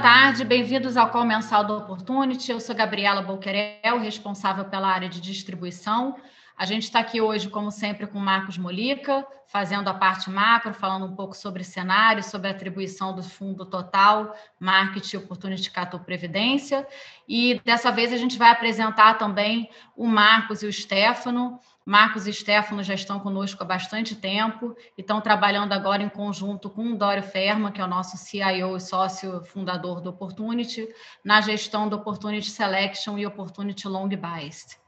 tarde, 0.00 0.46
bem-vindos 0.46 0.96
ao 0.96 1.10
Call 1.10 1.26
Mensal 1.26 1.62
do 1.62 1.76
Opportunity. 1.76 2.50
Eu 2.50 2.58
sou 2.58 2.74
Gabriela 2.74 3.20
Bolquerel, 3.20 3.98
responsável 4.00 4.64
pela 4.64 4.88
área 4.88 5.10
de 5.10 5.20
distribuição. 5.20 6.16
A 6.60 6.66
gente 6.66 6.82
está 6.82 7.00
aqui 7.00 7.22
hoje, 7.22 7.48
como 7.48 7.70
sempre, 7.70 8.06
com 8.06 8.18
Marcos 8.18 8.58
Molica, 8.58 9.26
fazendo 9.46 9.88
a 9.88 9.94
parte 9.94 10.28
macro, 10.28 10.74
falando 10.74 11.06
um 11.06 11.16
pouco 11.16 11.34
sobre 11.34 11.64
cenário, 11.64 12.22
sobre 12.22 12.50
atribuição 12.50 13.14
do 13.14 13.22
fundo 13.22 13.64
total, 13.64 14.36
marketing, 14.58 15.16
opportunity 15.16 15.70
capital 15.70 16.00
previdência. 16.00 16.86
E 17.26 17.58
dessa 17.64 17.90
vez 17.90 18.12
a 18.12 18.18
gente 18.18 18.36
vai 18.36 18.50
apresentar 18.50 19.14
também 19.14 19.70
o 19.96 20.06
Marcos 20.06 20.62
e 20.62 20.66
o 20.66 20.72
Stefano. 20.72 21.58
Marcos 21.82 22.26
e 22.26 22.32
Stefano 22.34 22.82
já 22.82 22.92
estão 22.92 23.18
conosco 23.20 23.62
há 23.62 23.66
bastante 23.66 24.14
tempo 24.14 24.76
e 24.98 25.00
estão 25.00 25.18
trabalhando 25.22 25.72
agora 25.72 26.02
em 26.02 26.10
conjunto 26.10 26.68
com 26.68 26.92
o 26.92 26.94
Dório 26.94 27.22
Ferma, 27.22 27.72
que 27.72 27.80
é 27.80 27.84
o 27.84 27.88
nosso 27.88 28.18
CIO 28.18 28.76
e 28.76 28.80
sócio 28.80 29.42
fundador 29.46 30.02
do 30.02 30.10
Opportunity, 30.10 30.86
na 31.24 31.40
gestão 31.40 31.88
do 31.88 31.96
Opportunity 31.96 32.50
Selection 32.50 33.16
e 33.16 33.26
Opportunity 33.26 33.88
Long 33.88 34.08
Biased. 34.08 34.78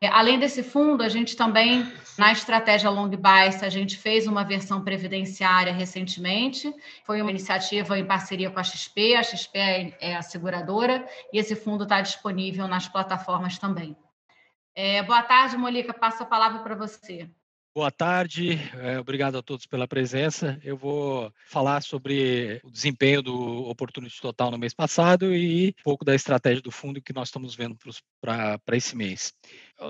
É, 0.00 0.06
além 0.06 0.38
desse 0.38 0.62
fundo, 0.62 1.02
a 1.02 1.08
gente 1.08 1.34
também, 1.36 1.92
na 2.16 2.30
estratégia 2.30 2.88
Long 2.88 3.08
Bias, 3.08 3.62
a 3.64 3.68
gente 3.68 3.96
fez 3.96 4.28
uma 4.28 4.44
versão 4.44 4.84
previdenciária 4.84 5.72
recentemente. 5.72 6.72
Foi 7.04 7.20
uma 7.20 7.30
iniciativa 7.30 7.98
em 7.98 8.06
parceria 8.06 8.48
com 8.48 8.60
a 8.60 8.62
XP, 8.62 9.16
a 9.16 9.22
XP 9.24 9.58
é, 9.58 9.96
é 10.00 10.16
a 10.16 10.22
seguradora, 10.22 11.04
e 11.32 11.38
esse 11.38 11.56
fundo 11.56 11.82
está 11.82 12.00
disponível 12.00 12.68
nas 12.68 12.86
plataformas 12.86 13.58
também. 13.58 13.96
É, 14.72 15.02
boa 15.02 15.22
tarde, 15.22 15.56
Molica, 15.56 15.92
passo 15.92 16.22
a 16.22 16.26
palavra 16.26 16.60
para 16.60 16.76
você. 16.76 17.28
Boa 17.78 17.92
tarde, 17.92 18.58
é, 18.82 18.98
obrigado 18.98 19.38
a 19.38 19.42
todos 19.42 19.64
pela 19.64 19.86
presença. 19.86 20.58
Eu 20.64 20.76
vou 20.76 21.32
falar 21.46 21.80
sobre 21.80 22.60
o 22.64 22.70
desempenho 22.72 23.22
do 23.22 23.68
Opportunity 23.68 24.20
Total 24.20 24.50
no 24.50 24.58
mês 24.58 24.74
passado 24.74 25.32
e 25.32 25.68
um 25.78 25.82
pouco 25.84 26.04
da 26.04 26.12
estratégia 26.12 26.60
do 26.60 26.72
fundo 26.72 27.00
que 27.00 27.12
nós 27.12 27.28
estamos 27.28 27.54
vendo 27.54 27.78
para 28.20 28.58
esse 28.72 28.96
mês. 28.96 29.32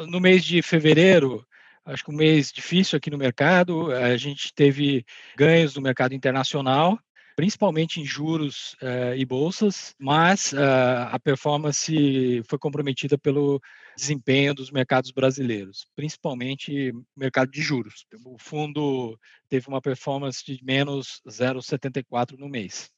No 0.07 0.21
mês 0.21 0.45
de 0.45 0.61
fevereiro, 0.61 1.43
acho 1.83 2.05
que 2.05 2.11
um 2.11 2.15
mês 2.15 2.53
difícil 2.53 2.99
aqui 2.99 3.09
no 3.09 3.17
mercado, 3.17 3.91
a 3.91 4.19
gente 4.19 4.53
teve 4.53 5.03
ganhos 5.35 5.75
no 5.75 5.81
mercado 5.81 6.15
internacional, 6.15 6.99
principalmente 7.39 8.01
em 8.01 8.05
juros 8.05 8.75
uh, 8.83 9.15
e 9.17 9.25
bolsas, 9.25 9.95
mas 9.97 10.53
uh, 10.53 11.07
a 11.13 11.21
performance 11.21 12.43
foi 12.49 12.59
comprometida 12.59 13.17
pelo 13.17 13.63
desempenho 13.97 14.53
dos 14.53 14.73
mercados 14.73 15.13
brasileiros, 15.13 15.87
principalmente 15.95 16.93
mercado 17.17 17.49
de 17.53 17.63
juros. 17.63 18.05
O 18.25 18.37
fundo 18.41 19.17
teve 19.49 19.69
uma 19.69 19.81
performance 19.81 20.45
de 20.45 20.59
menos 20.65 21.23
0,74 21.29 22.37
no 22.37 22.49
mês. 22.49 22.91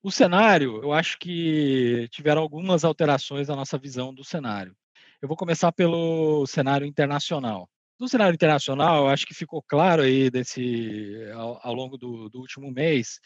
O 0.00 0.12
cenário, 0.12 0.80
eu 0.80 0.92
acho 0.92 1.18
que 1.18 2.06
tiveram 2.12 2.42
algumas 2.42 2.84
alterações 2.84 3.48
na 3.48 3.56
nossa 3.56 3.76
visão 3.76 4.14
do 4.14 4.22
cenário. 4.22 4.76
Eu 5.20 5.26
vou 5.26 5.36
começar 5.36 5.72
pelo 5.72 6.46
cenário 6.46 6.86
internacional. 6.86 7.68
No 8.00 8.08
cenário 8.08 8.34
internacional, 8.34 9.10
acho 9.10 9.26
que 9.26 9.34
ficou 9.34 9.62
claro 9.62 10.00
aí 10.00 10.30
desse, 10.30 11.14
ao, 11.34 11.60
ao 11.62 11.74
longo 11.74 11.98
do, 11.98 12.30
do, 12.30 12.40
último 12.40 12.70
mês 12.72 13.20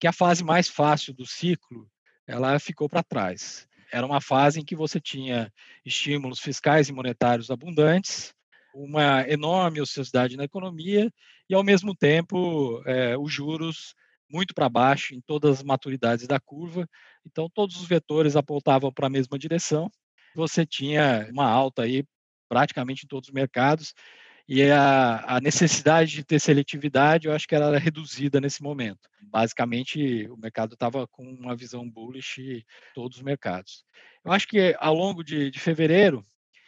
que 0.00 0.06
a 0.08 0.12
fase 0.12 0.42
mais 0.42 0.68
fácil 0.68 1.14
do 1.14 1.24
ciclo 1.24 1.88
ela 2.26 2.58
ficou 2.58 2.88
para 2.88 3.04
trás. 3.04 3.68
Era 3.92 4.04
uma 4.04 4.20
fase 4.20 4.58
em 4.58 4.64
que 4.64 4.74
você 4.74 5.00
tinha 5.00 5.52
estímulos 5.84 6.40
fiscais 6.40 6.88
e 6.88 6.92
monetários 6.92 7.52
abundantes, 7.52 8.34
uma 8.74 9.24
enorme 9.28 9.80
ociosidade 9.80 10.36
na 10.36 10.42
economia 10.42 11.08
e, 11.48 11.54
ao 11.54 11.62
mesmo 11.62 11.94
tempo, 11.94 12.82
é, 12.84 13.16
os 13.16 13.32
juros 13.32 13.94
muito 14.28 14.52
para 14.54 14.68
baixo 14.68 15.14
em 15.14 15.20
todas 15.20 15.58
as 15.58 15.62
maturidades 15.62 16.26
da 16.26 16.40
curva. 16.40 16.84
Então, 17.24 17.48
todos 17.48 17.80
os 17.80 17.86
vetores 17.86 18.34
apontavam 18.34 18.92
para 18.92 19.06
a 19.06 19.10
mesma 19.10 19.38
direção. 19.38 19.88
Você 20.34 20.66
tinha 20.66 21.28
uma 21.30 21.48
alta 21.48 21.82
aí 21.82 22.04
praticamente 22.48 23.04
em 23.04 23.08
todos 23.08 23.28
os 23.28 23.34
mercados, 23.34 23.94
e 24.48 24.62
a, 24.70 25.36
a, 25.36 25.40
necessidade 25.40 26.12
de 26.12 26.24
ter 26.24 26.38
seletividade, 26.38 27.26
eu 27.26 27.34
acho 27.34 27.48
que 27.48 27.54
ela 27.54 27.66
era 27.66 27.78
reduzida 27.78 28.40
nesse 28.40 28.62
momento. 28.62 29.08
Basicamente, 29.22 30.28
o 30.28 30.36
mercado 30.36 30.74
estava 30.74 31.06
com 31.08 31.24
uma 31.24 31.56
visão 31.56 31.88
bullish 31.88 32.40
em 32.40 32.64
todos 32.94 33.16
os 33.16 33.22
mercados. 33.24 33.84
Eu 34.24 34.30
acho 34.30 34.46
que 34.46 34.76
ao 34.78 34.94
longo 34.94 35.24
de, 35.24 35.50
de 35.50 35.58
fevereiro, 35.58 36.24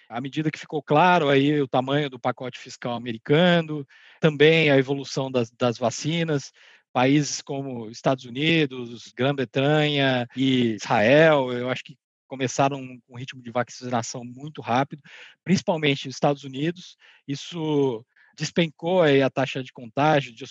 à 0.09 0.21
medida 0.21 0.51
que 0.51 0.59
ficou 0.59 0.83
claro 0.83 1.29
aí 1.29 1.61
o 1.61 1.69
tamanho 1.69 2.11
do 2.11 2.19
pacote 2.19 2.59
fiscal 2.59 2.95
americano, 2.95 3.87
também 4.21 4.71
a 4.71 4.77
evolução 4.77 5.31
das, 5.31 5.51
das 5.51 5.79
vacinas, 5.79 6.51
países 6.93 7.41
como 7.41 7.89
Estados 7.91 8.25
Unidos, 8.25 9.13
Grã-Bretanha 9.17 10.27
e 10.37 10.75
Israel, 10.75 11.53
eu 11.53 11.71
acho 11.71 11.85
que 11.85 11.97
começaram 12.29 12.87
com 13.01 13.15
um 13.15 13.17
ritmo 13.17 13.43
de 13.43 13.51
vacinação 13.51 14.23
muito 14.25 14.61
rápido, 14.61 15.03
principalmente 15.43 16.07
nos 16.07 16.15
Estados 16.15 16.45
Unidos. 16.45 16.97
Isso 17.27 18.05
despencou 18.39 19.03
a 19.03 19.29
taxa 19.29 19.65
de 19.65 19.73
contágio, 19.73 20.33
de 20.33 20.45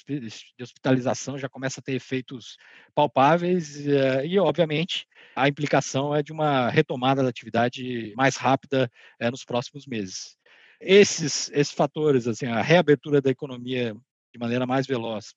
hospitalização, 0.61 1.37
já 1.37 1.47
começa 1.47 1.79
a 1.79 1.83
ter 1.83 1.93
efeitos 1.93 2.57
palpáveis 2.93 3.87
eh, 3.87 4.25
e, 4.25 4.37
obviamente, 4.37 5.07
a 5.33 5.47
implicação 5.47 6.13
é 6.13 6.21
de 6.21 6.33
uma 6.33 6.69
retomada 6.69 7.23
da 7.23 7.29
atividade 7.29 8.13
mais 8.17 8.35
rápida 8.35 8.91
eh, 9.17 9.31
nos 9.31 9.45
próximos 9.45 9.87
meses. 9.87 10.35
Esses, 10.81 11.49
esses 11.53 11.73
fatores, 11.73 12.27
assim, 12.27 12.47
a 12.47 12.61
reabertura 12.61 13.21
da 13.21 13.29
economia 13.29 13.95
de 14.33 14.39
maneira 14.39 14.67
mais 14.67 14.85
veloz 14.85 15.33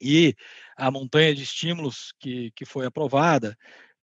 e 0.00 0.34
a 0.76 0.90
montanha 0.90 1.34
de 1.34 1.42
estímulos 1.42 2.12
que, 2.20 2.50
que 2.52 2.64
foi 2.64 2.86
aprovada, 2.86 3.56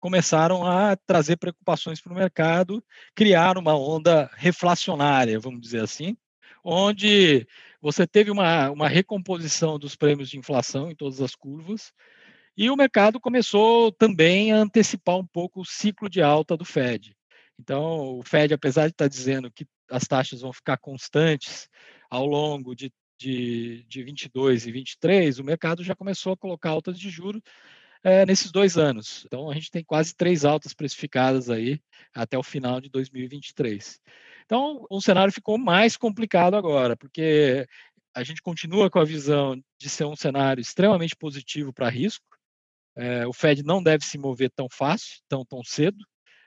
começaram 0.03 0.65
a 0.65 0.97
trazer 0.97 1.37
preocupações 1.37 2.01
para 2.01 2.11
o 2.11 2.15
mercado, 2.17 2.83
criar 3.15 3.57
uma 3.57 3.73
onda 3.73 4.29
reflacionária, 4.35 5.39
vamos 5.39 5.61
dizer 5.61 5.81
assim, 5.81 6.17
onde 6.61 7.47
você 7.81 8.05
teve 8.05 8.29
uma, 8.29 8.69
uma 8.69 8.89
recomposição 8.89 9.79
dos 9.79 9.95
prêmios 9.95 10.29
de 10.29 10.37
inflação 10.37 10.91
em 10.91 10.95
todas 10.95 11.21
as 11.21 11.35
curvas, 11.35 11.93
e 12.57 12.69
o 12.69 12.75
mercado 12.75 13.17
começou 13.17 13.93
também 13.93 14.51
a 14.51 14.57
antecipar 14.57 15.15
um 15.15 15.25
pouco 15.25 15.61
o 15.61 15.65
ciclo 15.65 16.09
de 16.09 16.21
alta 16.21 16.57
do 16.57 16.65
Fed. 16.65 17.15
Então, 17.57 18.19
o 18.19 18.23
Fed, 18.23 18.53
apesar 18.53 18.87
de 18.87 18.91
estar 18.91 19.07
dizendo 19.07 19.49
que 19.49 19.65
as 19.89 20.03
taxas 20.03 20.41
vão 20.41 20.51
ficar 20.51 20.75
constantes 20.79 21.69
ao 22.09 22.25
longo 22.25 22.75
de, 22.75 22.91
de, 23.17 23.85
de 23.87 24.03
22 24.03 24.67
e 24.67 24.71
23, 24.73 25.39
o 25.39 25.45
mercado 25.45 25.81
já 25.81 25.95
começou 25.95 26.33
a 26.33 26.37
colocar 26.37 26.71
altas 26.71 26.99
de 26.99 27.09
juros 27.09 27.41
é, 28.03 28.25
nesses 28.25 28.51
dois 28.51 28.77
anos. 28.77 29.23
Então, 29.25 29.49
a 29.49 29.53
gente 29.53 29.71
tem 29.71 29.83
quase 29.83 30.13
três 30.15 30.43
altas 30.43 30.73
precificadas 30.73 31.49
aí 31.49 31.81
até 32.13 32.37
o 32.37 32.43
final 32.43 32.81
de 32.81 32.89
2023. 32.89 33.99
Então, 34.45 34.85
o 34.89 35.01
cenário 35.01 35.31
ficou 35.31 35.57
mais 35.57 35.95
complicado 35.95 36.55
agora, 36.55 36.97
porque 36.97 37.65
a 38.13 38.23
gente 38.23 38.41
continua 38.41 38.89
com 38.89 38.99
a 38.99 39.05
visão 39.05 39.59
de 39.79 39.89
ser 39.89 40.05
um 40.05 40.15
cenário 40.15 40.61
extremamente 40.61 41.15
positivo 41.15 41.73
para 41.73 41.89
risco. 41.89 42.25
É, 42.95 43.25
o 43.25 43.33
Fed 43.33 43.63
não 43.63 43.81
deve 43.81 44.05
se 44.05 44.17
mover 44.17 44.51
tão 44.51 44.67
fácil, 44.69 45.19
tão, 45.27 45.43
tão 45.45 45.63
cedo, 45.63 45.97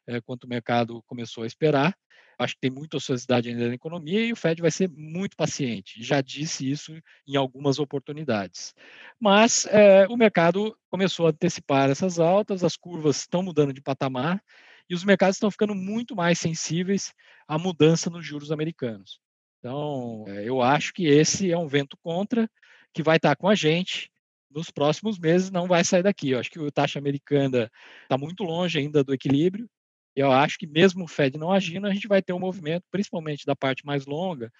é, 0.07 0.21
quanto 0.21 0.45
o 0.45 0.49
mercado 0.49 1.03
começou 1.07 1.45
a 1.45 1.47
esperar. 1.47 1.97
Acho 2.39 2.55
que 2.55 2.61
tem 2.61 2.71
muita 2.71 2.99
ociosidade 2.99 3.49
ainda 3.49 3.67
na 3.67 3.75
economia 3.75 4.21
e 4.21 4.33
o 4.33 4.37
Fed 4.37 4.61
vai 4.61 4.71
ser 4.71 4.91
muito 4.91 5.37
paciente. 5.37 6.03
Já 6.03 6.21
disse 6.21 6.71
isso 6.71 6.93
em 7.27 7.35
algumas 7.35 7.79
oportunidades. 7.79 8.75
Mas 9.19 9.65
é, 9.67 10.07
o 10.09 10.17
mercado 10.17 10.77
começou 10.91 11.27
a 11.27 11.31
antecipar 11.31 11.89
essas 11.89 12.19
altas, 12.19 12.63
as 12.63 12.77
curvas 12.77 13.21
estão 13.21 13.43
mudando 13.43 13.73
de 13.73 13.81
patamar 13.81 14.43
e 14.89 14.95
os 14.95 15.03
mercados 15.03 15.37
estão 15.37 15.51
ficando 15.51 15.75
muito 15.75 16.15
mais 16.15 16.39
sensíveis 16.39 17.15
à 17.49 17.59
mudança 17.59 18.11
nos 18.11 18.25
juros 18.25 18.53
americanos. 18.53 19.19
Então, 19.59 20.25
é, 20.29 20.45
eu 20.45 20.61
acho 20.61 20.93
que 20.93 21.07
esse 21.07 21.51
é 21.51 21.57
um 21.57 21.67
vento 21.67 21.97
contra 22.03 22.49
que 22.93 23.03
vai 23.03 23.17
estar 23.17 23.35
com 23.35 23.49
a 23.49 23.55
gente 23.55 24.11
nos 24.51 24.71
próximos 24.71 25.19
meses, 25.19 25.51
não 25.51 25.67
vai 25.67 25.85
sair 25.85 26.03
daqui. 26.03 26.31
Eu 26.31 26.39
acho 26.39 26.51
que 26.51 26.59
a 26.59 26.71
taxa 26.71 26.99
americana 26.99 27.71
está 28.03 28.17
muito 28.19 28.45
longe 28.45 28.79
ainda 28.79 29.03
do 29.03 29.13
equilíbrio 29.13 29.69
eu 30.17 30.33
acho 30.33 30.59
que 30.59 30.67
mesmo 30.67 31.05
o 31.05 31.09
Fed 31.09 31.37
não 31.39 31.53
agindo, 31.53 31.87
a 31.87 31.93
gente 31.93 32.09
vai 32.09 32.23
ter 32.23 32.33
um 32.33 32.39
movimento, 32.39 32.85
principalmente 32.91 33.45
da 33.45 33.55
parte 33.55 33.85
mais 33.85 34.07
longa, 34.07 34.51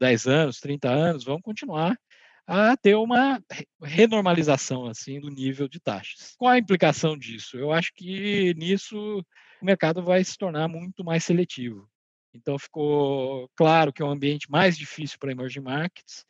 10 0.00 0.26
anos, 0.26 0.58
30 0.58 0.90
anos, 0.90 1.24
vão 1.24 1.40
continuar 1.40 1.96
a 2.44 2.76
ter 2.76 2.96
uma 2.96 3.40
renormalização 3.80 4.86
assim 4.86 5.20
do 5.20 5.30
nível 5.30 5.68
de 5.68 5.78
taxas. 5.78 6.34
Qual 6.36 6.50
a 6.50 6.58
implicação 6.58 7.16
disso? 7.16 7.56
Eu 7.56 7.70
acho 7.72 7.92
que 7.94 8.52
nisso 8.54 9.24
o 9.62 9.64
mercado 9.64 10.02
vai 10.02 10.24
se 10.24 10.36
tornar 10.36 10.66
muito 10.66 11.04
mais 11.04 11.22
seletivo. 11.24 11.88
Então 12.34 12.58
ficou 12.58 13.48
claro 13.54 13.92
que 13.92 14.02
é 14.02 14.04
um 14.04 14.10
ambiente 14.10 14.50
mais 14.50 14.76
difícil 14.76 15.18
para 15.20 15.30
emerging 15.30 15.60
markets. 15.60 16.24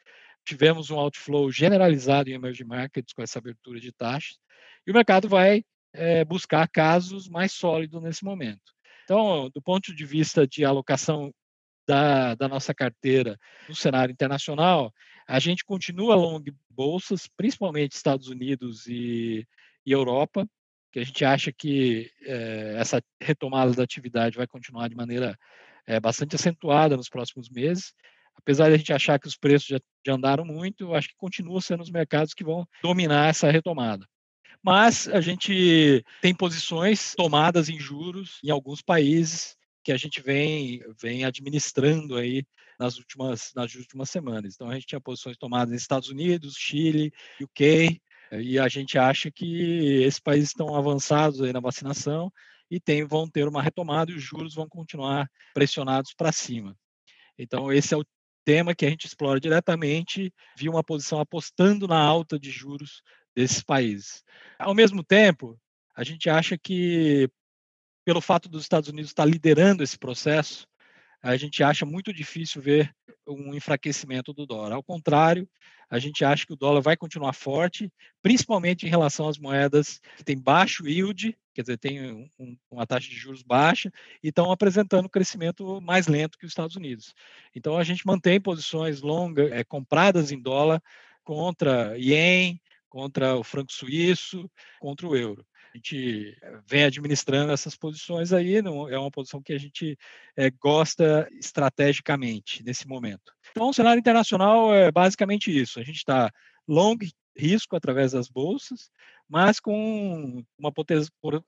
Tivemos 0.45 0.91
um 0.91 0.99
outflow 0.99 1.51
generalizado 1.51 2.29
em 2.29 2.35
emerging 2.35 2.65
markets 2.65 3.15
com 3.15 3.23
essa 3.23 3.39
abertura 3.39 3.81
de 3.81 3.91
taxas 3.91 4.39
e 4.87 4.91
o 4.91 4.95
mercado 4.95 5.29
vai 5.29 5.65
é, 5.93 6.25
buscar 6.25 6.69
casos 6.69 7.29
mais 7.29 7.53
sólidos 7.53 8.03
nesse 8.03 8.25
momento. 8.25 8.73
Então, 9.05 9.51
do 9.51 9.61
ponto 9.61 9.95
de 9.95 10.05
vista 10.05 10.47
de 10.47 10.65
alocação 10.65 11.33
da, 11.87 12.35
da, 12.37 12.49
nossa 12.49 12.73
carteira 12.73 13.37
no 13.69 13.75
cenário 13.75 14.13
internacional, 14.13 14.93
a 15.27 15.41
gente 15.41 15.65
continua 15.65 16.15
long 16.15 16.43
bolsas, 16.71 17.29
principalmente 17.37 17.93
Estados 17.93 18.29
Unidos 18.29 18.87
e, 18.87 19.47
e 19.85 19.93
Europa. 19.93 20.47
que 20.93 21.01
a 21.01 21.05
gente 21.05 21.25
acha 21.25 21.53
que 21.53 22.11
é, 22.23 22.77
essa 22.79 23.03
retomada 23.21 23.73
da 23.73 23.83
atividade 23.83 24.37
vai 24.37 24.47
continuar 24.47 24.89
de 24.89 24.95
maneira 24.95 25.37
é, 25.87 25.99
bastante 25.99 26.37
acentuada 26.37 26.97
nos 26.97 27.09
próximos 27.09 27.49
meses. 27.49 27.93
Apesar 28.37 28.69
de 28.69 28.75
a 28.75 28.79
gente 28.79 28.93
achar 28.93 29.19
que 29.19 29.27
os 29.27 29.37
preços 29.37 29.69
já, 29.69 29.81
já 30.07 30.15
andaram 30.15 30.45
muito, 30.45 30.85
eu 30.85 30.95
acho 30.95 31.09
que 31.09 31.17
continuam 31.17 31.61
sendo 31.61 31.83
os 31.83 31.91
mercados 31.91 32.33
que 32.33 32.45
vão 32.45 32.67
dominar 32.83 33.29
essa 33.29 33.51
retomada. 33.51 34.07
Mas 34.63 35.09
a 35.09 35.21
gente 35.21 36.05
tem 36.21 36.35
posições 36.35 37.15
tomadas 37.17 37.69
em 37.69 37.79
juros 37.79 38.39
em 38.45 38.51
alguns 38.51 38.83
países 38.83 39.57
que 39.83 39.93
a 39.93 39.97
gente 39.97 40.21
vem, 40.21 40.83
vem 41.01 41.25
administrando 41.25 42.17
aí 42.17 42.45
nas 42.79 42.99
últimas, 42.99 43.53
nas 43.55 43.75
últimas 43.75 44.11
semanas. 44.11 44.55
Então, 44.55 44.69
a 44.69 44.75
gente 44.75 44.87
tinha 44.87 45.01
posições 45.01 45.37
tomadas 45.37 45.73
nos 45.73 45.83
Estados 45.83 46.09
Unidos, 46.11 46.55
Chile, 46.57 47.13
UK, 47.41 48.01
e 48.33 48.59
a 48.59 48.69
gente 48.69 48.99
acha 48.99 49.31
que 49.31 50.03
esses 50.03 50.21
países 50.21 50.51
estão 50.51 50.75
avançados 50.75 51.41
aí 51.41 51.53
na 51.53 51.61
vacinação 51.61 52.31
e 52.71 52.79
tem, 52.79 53.05
vão 53.05 53.29
ter 53.29 53.49
uma 53.49 53.63
retomada 53.63 54.13
e 54.13 54.15
os 54.15 54.23
juros 54.23 54.55
vão 54.55 54.69
continuar 54.69 55.29
pressionados 55.53 56.15
para 56.15 56.31
cima. 56.31 56.77
Então, 57.37 57.73
esse 57.73 57.93
é 57.93 57.97
o 57.97 58.05
tema 58.45 58.75
que 58.75 58.87
a 58.87 58.91
gente 58.91 59.07
explora 59.07 59.41
diretamente, 59.41 60.33
via 60.57 60.71
uma 60.71 60.85
posição 60.85 61.21
apostando 61.21 61.89
na 61.89 61.99
alta 61.99 62.39
de 62.39 62.51
juros 62.51 63.03
desses 63.35 63.63
países. 63.63 64.25
Ao 64.59 64.75
mesmo 64.75 65.03
tempo, 65.03 65.59
a 65.95 66.05
gente 66.05 66.29
acha 66.31 66.57
que, 66.57 67.29
pelo 68.05 68.21
fato 68.21 68.49
dos 68.49 68.63
Estados 68.63 68.89
Unidos 68.89 69.11
estar 69.11 69.25
liderando 69.25 69.83
esse 69.83 69.99
processo, 69.99 70.67
a 71.23 71.37
gente 71.37 71.63
acha 71.63 71.85
muito 71.85 72.13
difícil 72.13 72.63
ver 72.63 72.95
um 73.27 73.55
enfraquecimento 73.55 74.33
do 74.33 74.47
dólar. 74.47 74.73
Ao 74.73 74.83
contrário, 74.83 75.49
a 75.89 75.99
gente 75.99 76.25
acha 76.25 76.47
que 76.47 76.53
o 76.53 76.57
dólar 76.57 76.81
vai 76.81 76.97
continuar 76.97 77.33
forte, 77.33 77.93
principalmente 78.23 78.87
em 78.87 78.89
relação 78.89 79.29
às 79.29 79.39
moedas 79.39 80.01
que 80.17 80.25
têm 80.25 80.39
baixo 80.39 80.87
yield, 80.89 81.37
quer 81.53 81.63
dizer, 81.63 81.79
têm 81.79 82.29
um, 82.39 82.57
uma 82.71 82.87
taxa 82.87 83.09
de 83.09 83.17
juros 83.17 83.43
baixa 83.43 83.93
e 84.23 84.29
estão 84.29 84.51
apresentando 84.51 85.09
crescimento 85.09 85.81
mais 85.81 86.07
lento 86.07 86.39
que 86.39 86.47
os 86.47 86.53
Estados 86.53 86.77
Unidos. 86.77 87.15
Então, 87.55 87.77
a 87.77 87.85
gente 87.85 88.07
mantém 88.07 88.41
posições 88.41 89.01
longas, 89.01 89.51
é, 89.51 89.65
compradas 89.65 90.31
em 90.33 90.41
dólar 90.41 90.83
contra 91.25 91.99
ien, 91.99 92.61
contra 92.91 93.37
o 93.37 93.43
franco 93.43 93.73
suíço, 93.73 94.51
contra 94.81 95.07
o 95.07 95.17
euro 95.17 95.47
a 95.73 95.77
gente 95.77 96.37
vem 96.69 96.85
administrando 96.85 97.53
essas 97.53 97.77
posições 97.77 98.33
aí, 98.33 98.61
não, 98.61 98.89
é 98.89 98.99
uma 98.99 99.11
posição 99.11 99.41
que 99.41 99.53
a 99.53 99.59
gente 99.59 99.97
é, 100.37 100.51
gosta 100.51 101.29
estrategicamente 101.33 102.63
nesse 102.65 102.89
momento. 102.89 103.33
Então, 103.51 103.69
o 103.69 103.73
cenário 103.73 104.01
internacional 104.01 104.75
é 104.75 104.91
basicamente 104.91 105.57
isso. 105.57 105.79
A 105.79 105.85
gente 105.85 105.99
está 105.99 106.31
long 106.67 106.97
risco 107.37 107.77
através 107.77 108.13
das 108.13 108.29
bolsas, 108.29 108.91
mas 109.29 109.61
com 109.61 110.45
uma 110.59 110.73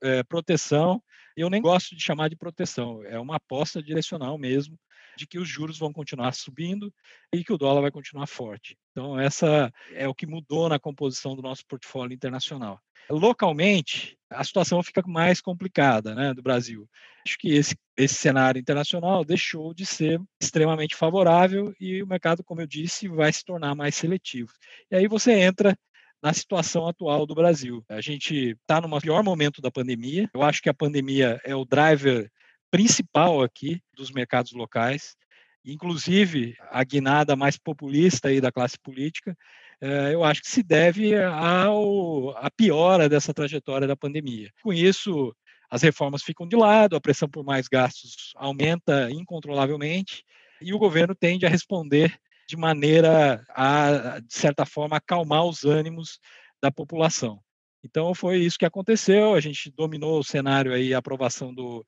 eh, 0.01 0.23
proteção. 0.23 1.03
Eu 1.35 1.49
nem 1.49 1.61
gosto 1.61 1.95
de 1.95 2.01
chamar 2.01 2.29
de 2.29 2.35
proteção, 2.37 3.03
é 3.03 3.19
uma 3.19 3.35
aposta 3.35 3.83
direcional 3.83 4.37
mesmo 4.37 4.77
de 5.17 5.27
que 5.27 5.39
os 5.39 5.47
juros 5.47 5.77
vão 5.77 5.91
continuar 5.91 6.33
subindo 6.33 6.93
e 7.33 7.43
que 7.43 7.53
o 7.53 7.57
dólar 7.57 7.81
vai 7.81 7.91
continuar 7.91 8.27
forte. 8.27 8.77
Então, 8.91 9.19
essa 9.19 9.71
é 9.93 10.07
o 10.07 10.15
que 10.15 10.27
mudou 10.27 10.69
na 10.69 10.79
composição 10.79 11.35
do 11.35 11.41
nosso 11.41 11.65
portfólio 11.65 12.13
internacional. 12.13 12.79
Localmente, 13.09 14.17
a 14.29 14.43
situação 14.43 14.81
fica 14.81 15.01
mais 15.05 15.41
complicada 15.41 16.15
né, 16.15 16.33
do 16.33 16.41
Brasil. 16.41 16.87
Acho 17.27 17.37
que 17.37 17.49
esse, 17.49 17.75
esse 17.97 18.15
cenário 18.15 18.59
internacional 18.59 19.23
deixou 19.25 19.73
de 19.73 19.85
ser 19.85 20.21
extremamente 20.41 20.95
favorável 20.95 21.73
e 21.79 22.01
o 22.01 22.07
mercado, 22.07 22.43
como 22.43 22.61
eu 22.61 22.67
disse, 22.67 23.07
vai 23.07 23.31
se 23.31 23.43
tornar 23.43 23.75
mais 23.75 23.95
seletivo. 23.95 24.51
E 24.89 24.95
aí 24.95 25.07
você 25.07 25.33
entra 25.33 25.77
na 26.21 26.33
situação 26.33 26.87
atual 26.87 27.25
do 27.25 27.35
Brasil. 27.35 27.83
A 27.89 27.99
gente 27.99 28.55
está 28.61 28.79
no 28.79 29.01
pior 29.01 29.21
momento 29.23 29.61
da 29.61 29.69
pandemia. 29.69 30.29
Eu 30.33 30.41
acho 30.41 30.61
que 30.61 30.69
a 30.69 30.73
pandemia 30.73 31.39
é 31.43 31.53
o 31.53 31.65
driver 31.65 32.31
principal 32.73 33.43
aqui 33.43 33.79
dos 33.93 34.09
mercados 34.09 34.51
locais. 34.51 35.15
Inclusive, 35.63 36.55
a 36.71 36.83
guinada 36.83 37.35
mais 37.35 37.55
populista 37.55 38.29
aí 38.29 38.41
da 38.41 38.51
classe 38.51 38.79
política 38.79 39.37
eh, 39.79 40.11
eu 40.11 40.23
acho 40.23 40.41
que 40.41 40.49
se 40.49 40.63
deve 40.63 41.15
ao, 41.23 42.35
à 42.35 42.49
piora 42.49 43.07
dessa 43.07 43.31
trajetória 43.31 43.87
da 43.87 43.95
pandemia. 43.95 44.49
Com 44.63 44.73
isso, 44.73 45.35
as 45.69 45.83
reformas 45.83 46.23
ficam 46.23 46.47
de 46.47 46.55
lado, 46.55 46.95
a 46.95 47.01
pressão 47.01 47.29
por 47.29 47.45
mais 47.45 47.67
gastos 47.67 48.33
aumenta 48.35 49.07
incontrolavelmente 49.11 50.23
e 50.59 50.73
o 50.73 50.79
governo 50.79 51.13
tende 51.13 51.45
a 51.45 51.49
responder 51.49 52.17
de 52.47 52.57
maneira 52.57 53.45
a, 53.49 54.19
de 54.19 54.33
certa 54.33 54.65
forma, 54.65 54.97
acalmar 54.97 55.45
os 55.45 55.63
ânimos 55.63 56.19
da 56.59 56.71
população. 56.71 57.39
Então 57.83 58.15
foi 58.15 58.37
isso 58.37 58.57
que 58.57 58.65
aconteceu, 58.65 59.35
a 59.35 59.39
gente 59.39 59.69
dominou 59.69 60.17
o 60.17 60.23
cenário 60.23 60.73
aí, 60.73 60.91
a 60.91 60.97
aprovação 60.97 61.53
do 61.53 61.85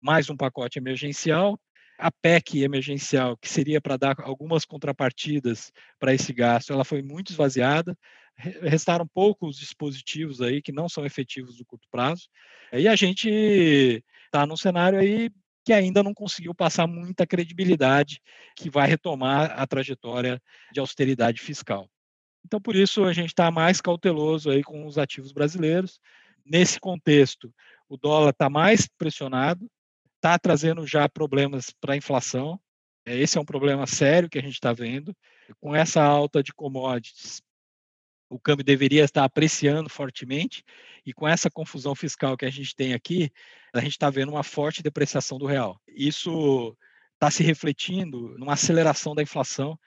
mais 0.00 0.30
um 0.30 0.36
pacote 0.36 0.78
emergencial, 0.78 1.58
a 1.98 2.10
PEC 2.12 2.62
emergencial, 2.62 3.36
que 3.36 3.48
seria 3.48 3.80
para 3.80 3.96
dar 3.96 4.16
algumas 4.20 4.64
contrapartidas 4.64 5.72
para 5.98 6.14
esse 6.14 6.32
gasto, 6.32 6.72
ela 6.72 6.84
foi 6.84 7.02
muito 7.02 7.32
esvaziada. 7.32 7.98
Restaram 8.36 9.04
poucos 9.04 9.58
dispositivos 9.58 10.40
aí 10.40 10.62
que 10.62 10.70
não 10.70 10.88
são 10.88 11.04
efetivos 11.04 11.58
no 11.58 11.64
curto 11.64 11.88
prazo. 11.90 12.28
E 12.72 12.86
a 12.86 12.94
gente 12.94 14.02
está 14.26 14.46
num 14.46 14.56
cenário 14.56 15.00
aí 15.00 15.28
que 15.64 15.72
ainda 15.72 16.02
não 16.02 16.14
conseguiu 16.14 16.54
passar 16.54 16.86
muita 16.86 17.26
credibilidade 17.26 18.22
que 18.56 18.70
vai 18.70 18.86
retomar 18.86 19.60
a 19.60 19.66
trajetória 19.66 20.40
de 20.72 20.78
austeridade 20.78 21.40
fiscal. 21.40 21.90
Então, 22.46 22.60
por 22.60 22.76
isso, 22.76 23.04
a 23.04 23.12
gente 23.12 23.30
está 23.30 23.50
mais 23.50 23.80
cauteloso 23.80 24.50
aí 24.50 24.62
com 24.62 24.86
os 24.86 24.96
ativos 24.96 25.32
brasileiros. 25.32 26.00
Nesse 26.46 26.78
contexto, 26.78 27.52
o 27.88 27.96
dólar 27.96 28.30
está 28.30 28.48
mais 28.48 28.88
pressionado, 28.96 29.68
está 30.18 30.38
trazendo 30.38 30.86
já 30.86 31.08
problemas 31.08 31.70
para 31.80 31.94
a 31.94 31.96
inflação. 31.96 32.60
É, 33.06 33.16
esse 33.16 33.38
é 33.38 33.40
um 33.40 33.44
problema 33.44 33.86
sério 33.86 34.28
que 34.28 34.38
a 34.38 34.42
gente 34.42 34.54
está 34.54 34.72
vendo. 34.72 35.16
Com 35.60 35.74
essa 35.74 36.02
alta 36.02 36.42
de 36.42 36.52
commodities, 36.52 37.40
o 38.28 38.38
câmbio 38.38 38.64
deveria 38.64 39.04
estar 39.04 39.24
apreciando 39.24 39.88
fortemente, 39.88 40.62
e 41.06 41.14
com 41.14 41.26
essa 41.26 41.50
confusão 41.50 41.94
fiscal 41.94 42.36
que 42.36 42.44
a 42.44 42.50
gente 42.50 42.74
tem 42.76 42.92
aqui, 42.92 43.30
a 43.72 43.80
gente 43.80 43.92
está 43.92 44.10
vendo 44.10 44.30
uma 44.30 44.42
forte 44.42 44.82
depreciação 44.82 45.38
do 45.38 45.46
real. 45.46 45.80
Isso 45.88 46.76
está 47.14 47.30
se 47.30 47.42
refletindo 47.42 48.36
numa 48.38 48.52
aceleração 48.52 49.14
da 49.14 49.22
inflação, 49.22 49.78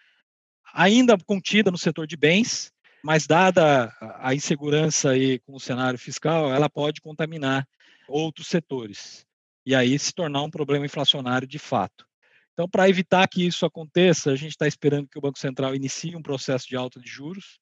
ainda 0.73 1.15
contida 1.19 1.69
no 1.69 1.77
setor 1.77 2.07
de 2.07 2.17
bens, 2.17 2.73
mas 3.03 3.27
dada 3.27 3.95
a 4.19 4.33
insegurança 4.33 5.11
aí 5.11 5.37
com 5.39 5.53
o 5.53 5.59
cenário 5.59 5.99
fiscal, 5.99 6.51
ela 6.51 6.69
pode 6.69 7.01
contaminar 7.01 7.67
outros 8.07 8.47
setores 8.47 9.25
e 9.65 9.75
aí 9.75 9.97
se 9.97 10.13
tornar 10.13 10.43
um 10.43 10.49
problema 10.49 10.85
inflacionário 10.85 11.47
de 11.47 11.59
fato. 11.59 12.05
Então, 12.53 12.67
para 12.67 12.89
evitar 12.89 13.27
que 13.27 13.45
isso 13.45 13.65
aconteça, 13.65 14.31
a 14.31 14.35
gente 14.35 14.51
está 14.51 14.67
esperando 14.67 15.07
que 15.07 15.17
o 15.17 15.21
Banco 15.21 15.39
Central 15.39 15.75
inicie 15.75 16.15
um 16.15 16.21
processo 16.21 16.67
de 16.67 16.75
alta 16.75 16.99
de 16.99 17.09
juros. 17.09 17.59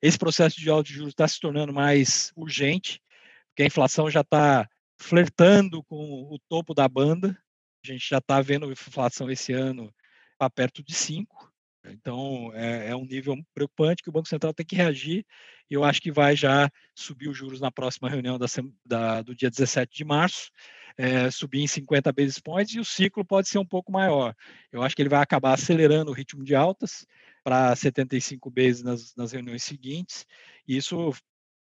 Esse 0.00 0.18
processo 0.18 0.58
de 0.58 0.70
alta 0.70 0.84
de 0.84 0.94
juros 0.94 1.12
está 1.12 1.26
se 1.26 1.40
tornando 1.40 1.72
mais 1.72 2.32
urgente, 2.36 3.02
porque 3.48 3.62
a 3.62 3.66
inflação 3.66 4.10
já 4.10 4.20
está 4.20 4.68
flertando 4.98 5.82
com 5.84 6.22
o 6.30 6.38
topo 6.48 6.72
da 6.74 6.88
banda. 6.88 7.36
A 7.84 7.86
gente 7.86 8.08
já 8.08 8.18
está 8.18 8.40
vendo 8.40 8.66
a 8.66 8.72
inflação 8.72 9.30
esse 9.30 9.52
ano 9.52 9.92
para 10.38 10.48
perto 10.48 10.82
de 10.82 10.94
5. 10.94 11.49
Então, 11.84 12.50
é, 12.54 12.90
é, 12.90 12.96
um 12.96 13.04
nível 13.04 13.36
preocupante 13.54 14.02
que 14.02 14.08
o 14.08 14.12
Banco 14.12 14.28
Central 14.28 14.52
tem 14.52 14.66
que 14.66 14.76
reagir. 14.76 15.24
E 15.70 15.74
eu 15.74 15.84
acho 15.84 16.00
que 16.00 16.12
vai 16.12 16.36
já 16.36 16.70
subir 16.94 17.28
os 17.28 17.36
juros 17.36 17.60
na 17.60 17.70
próxima 17.70 18.08
reunião 18.08 18.38
da, 18.38 18.46
da, 18.84 19.22
do 19.22 19.34
dia 19.34 19.50
17 19.50 19.96
de 19.96 20.04
março 20.04 20.50
é, 21.00 21.30
subir 21.30 21.62
em 21.62 21.66
50 21.66 22.12
basis 22.12 22.38
points 22.38 22.74
e 22.74 22.80
o 22.80 22.84
ciclo 22.84 23.24
pode 23.24 23.48
ser 23.48 23.58
um 23.58 23.64
pouco 23.64 23.90
maior. 23.90 24.34
Eu 24.70 24.82
acho 24.82 24.94
que 24.94 25.00
ele 25.00 25.08
vai 25.08 25.22
acabar 25.22 25.54
acelerando 25.54 26.10
o 26.10 26.14
ritmo 26.14 26.44
de 26.44 26.54
altas 26.54 27.06
para 27.42 27.74
75 27.74 28.50
bases 28.50 28.82
nas, 28.82 29.14
nas 29.16 29.32
reuniões 29.32 29.64
seguintes, 29.64 30.26
e 30.68 30.76
isso 30.76 31.10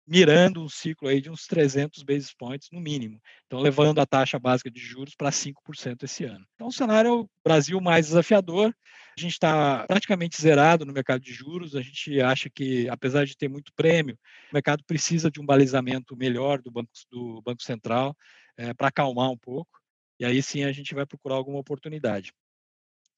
mirando 0.07 0.63
um 0.63 0.69
ciclo 0.69 1.07
aí 1.07 1.19
de 1.19 1.29
uns 1.29 1.47
300 1.47 2.03
basis 2.03 2.33
points 2.33 2.69
no 2.71 2.79
mínimo. 2.79 3.19
Então, 3.47 3.59
levando 3.59 3.99
a 3.99 4.05
taxa 4.05 4.37
básica 4.37 4.69
de 4.69 4.79
juros 4.79 5.15
para 5.15 5.31
5% 5.31 6.03
esse 6.03 6.25
ano. 6.25 6.45
Então, 6.55 6.67
o 6.67 6.71
cenário 6.71 7.29
Brasil 7.43 7.81
mais 7.81 8.07
desafiador. 8.07 8.73
A 9.17 9.21
gente 9.21 9.31
está 9.31 9.85
praticamente 9.87 10.39
zerado 10.41 10.85
no 10.85 10.93
mercado 10.93 11.21
de 11.21 11.33
juros. 11.33 11.75
A 11.75 11.81
gente 11.81 12.21
acha 12.21 12.49
que, 12.49 12.87
apesar 12.89 13.25
de 13.25 13.35
ter 13.35 13.47
muito 13.47 13.73
prêmio, 13.73 14.17
o 14.51 14.53
mercado 14.53 14.83
precisa 14.85 15.31
de 15.31 15.41
um 15.41 15.45
balizamento 15.45 16.15
melhor 16.15 16.61
do 16.61 16.69
Banco, 16.69 16.91
do 17.09 17.41
banco 17.41 17.63
Central 17.63 18.15
é, 18.57 18.73
para 18.73 18.87
acalmar 18.87 19.29
um 19.29 19.37
pouco, 19.37 19.79
e 20.19 20.25
aí 20.25 20.41
sim 20.41 20.63
a 20.63 20.71
gente 20.71 20.93
vai 20.93 21.05
procurar 21.05 21.35
alguma 21.35 21.59
oportunidade. 21.59 22.33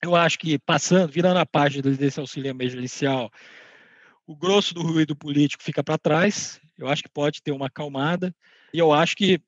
Eu 0.02 0.14
acho 0.14 0.38
que 0.38 0.58
passando, 0.58 1.10
virando 1.10 1.38
a 1.38 1.46
página 1.46 1.82
desse 1.90 2.20
auxílio 2.20 2.50
emergencial, 2.50 3.30
o 4.28 4.36
grosso 4.36 4.74
do 4.74 4.82
ruído 4.82 5.16
político 5.16 5.62
fica 5.62 5.82
para 5.82 5.96
trás, 5.96 6.60
eu 6.76 6.86
acho 6.86 7.02
que 7.02 7.08
pode 7.08 7.42
ter 7.42 7.50
uma 7.50 7.66
acalmada, 7.66 8.32
e 8.74 8.78
eu 8.78 8.92
acho 8.92 9.16
que 9.16 9.40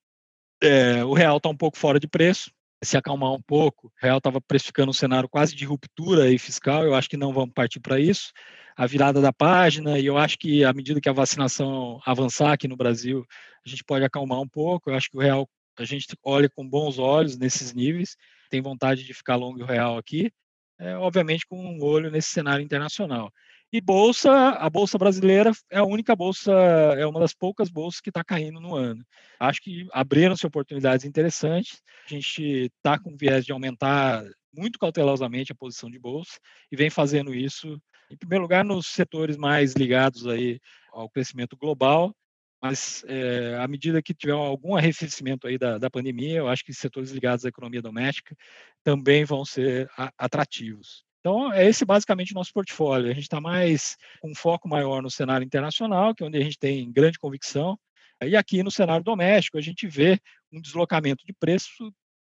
é, 0.62 1.04
o 1.04 1.12
real 1.12 1.37
está 1.37 1.50
um 1.50 1.56
pouco 1.56 1.76
fora 1.76 2.00
de 2.00 2.08
preço, 2.08 2.50
se 2.82 2.96
acalmar 2.96 3.30
um 3.30 3.42
pouco. 3.42 3.88
O 3.88 3.92
real 4.00 4.16
estava 4.16 4.40
precificando 4.40 4.88
um 4.88 4.94
cenário 4.94 5.28
quase 5.28 5.54
de 5.54 5.66
ruptura 5.66 6.25
aí 6.25 6.38
fiscal, 6.38 6.82
eu 6.82 6.94
acho 6.94 7.10
que 7.10 7.16
não 7.18 7.30
vamos 7.30 7.52
partir 7.52 7.78
para 7.78 8.00
isso. 8.00 8.32
A 8.75 8.87
virada 8.87 9.20
da 9.20 9.34
página, 9.34 9.99
e 9.99 10.06
eu 10.06 10.16
acho 10.16 10.38
que 10.38 10.64
à 10.64 10.72
medida 10.72 10.99
que 10.99 11.10
a 11.10 11.12
vacinação 11.12 12.00
avançar 12.06 12.52
aqui 12.52 12.66
no 12.66 12.76
Brasil, 12.76 13.26
a 13.66 13.68
gente 13.68 13.84
pode 13.84 14.02
acalmar 14.02 14.40
um 14.40 14.49
pouco. 14.49 14.88
Eu 14.88 14.94
acho 14.94 15.10
que 15.10 15.16
o 15.18 15.20
real, 15.20 15.46
a 15.78 15.84
gente 15.84 16.06
olha 16.25 16.49
com 16.49 16.66
bons 16.66 16.99
olhos 16.99 17.37
nesses 17.37 17.75
níveis, 17.75 18.16
tem 18.49 18.62
vontade 18.62 19.04
de 19.04 19.12
ficar 19.12 19.37
longo 19.37 19.62
o 19.62 19.66
real 19.66 19.99
aqui, 19.99 20.32
é, 20.78 20.96
obviamente 20.96 21.46
com 21.46 21.62
um 21.62 21.82
olho 21.84 22.10
nesse 22.10 22.30
cenário 22.30 22.64
internacional. 22.64 23.30
E 23.73 23.81
bolsa, 23.81 24.33
a 24.33 24.69
bolsa 24.69 24.99
brasileira 24.99 25.53
é 25.71 25.79
a 25.79 25.85
única 25.85 26.17
bolsa, 26.17 26.53
é 26.53 27.07
uma 27.07 27.21
das 27.21 27.33
poucas 27.33 27.71
bolsas 27.71 28.00
que 28.00 28.11
está 28.11 28.25
caindo 28.25 28.61
no 28.61 28.75
ano. 28.75 29.07
Acho 29.39 29.62
que 29.62 29.87
abriram-se 29.93 30.45
oportunidades 30.45 31.05
interessantes. 31.05 31.81
A 32.05 32.12
gente 32.12 32.43
está 32.43 32.99
com 32.99 33.17
viés 33.17 33.45
de 33.45 33.53
aumentar 33.53 34.25
muito 34.53 34.77
cautelosamente 34.77 35.53
a 35.53 35.55
posição 35.55 35.89
de 35.89 36.00
bolsa 36.00 36.41
e 36.73 36.75
vem 36.75 36.91
fazendo 36.91 37.33
isso, 37.33 37.81
em 38.11 38.17
primeiro 38.17 38.43
lugar, 38.43 38.65
nos 38.65 38.89
setores 38.89 39.37
mais 39.37 39.75
ligados 39.75 40.27
aí 40.27 40.59
ao 40.93 41.09
crescimento 41.09 41.57
global, 41.57 42.12
mas 42.61 43.05
é, 43.07 43.57
à 43.57 43.69
medida 43.69 44.03
que 44.03 44.12
tiver 44.12 44.33
algum 44.33 44.75
arrefecimento 44.77 45.47
aí 45.47 45.57
da, 45.57 45.79
da 45.79 45.89
pandemia, 45.89 46.39
eu 46.39 46.49
acho 46.49 46.65
que 46.65 46.75
setores 46.75 47.11
ligados 47.12 47.45
à 47.45 47.49
economia 47.49 47.81
doméstica 47.81 48.37
também 48.83 49.25
vão 49.25 49.45
ser 49.45 49.89
atrativos. 50.19 51.05
Então, 51.21 51.53
é 51.53 51.67
esse 51.67 51.85
basicamente 51.85 52.33
o 52.33 52.35
nosso 52.35 52.53
portfólio. 52.53 53.11
A 53.11 53.15
gente 53.15 53.25
está 53.25 53.41
mais 53.41 53.97
com 54.21 54.31
um 54.31 54.35
foco 54.35 54.69
maior 54.69 55.03
no 55.03 55.11
cenário 55.11 55.45
internacional, 55.45 56.15
que 56.15 56.23
é 56.23 56.27
onde 56.27 56.39
a 56.39 56.43
gente 56.43 56.59
tem 56.59 56.91
grande 56.91 57.19
convicção, 57.19 57.79
e 58.23 58.37
aqui 58.37 58.62
no 58.62 58.71
cenário 58.71 59.03
doméstico 59.03 59.57
a 59.57 59.62
gente 59.62 59.87
vê 59.87 60.21
um 60.53 60.61
deslocamento 60.61 61.25
de 61.25 61.33
preço 61.33 61.93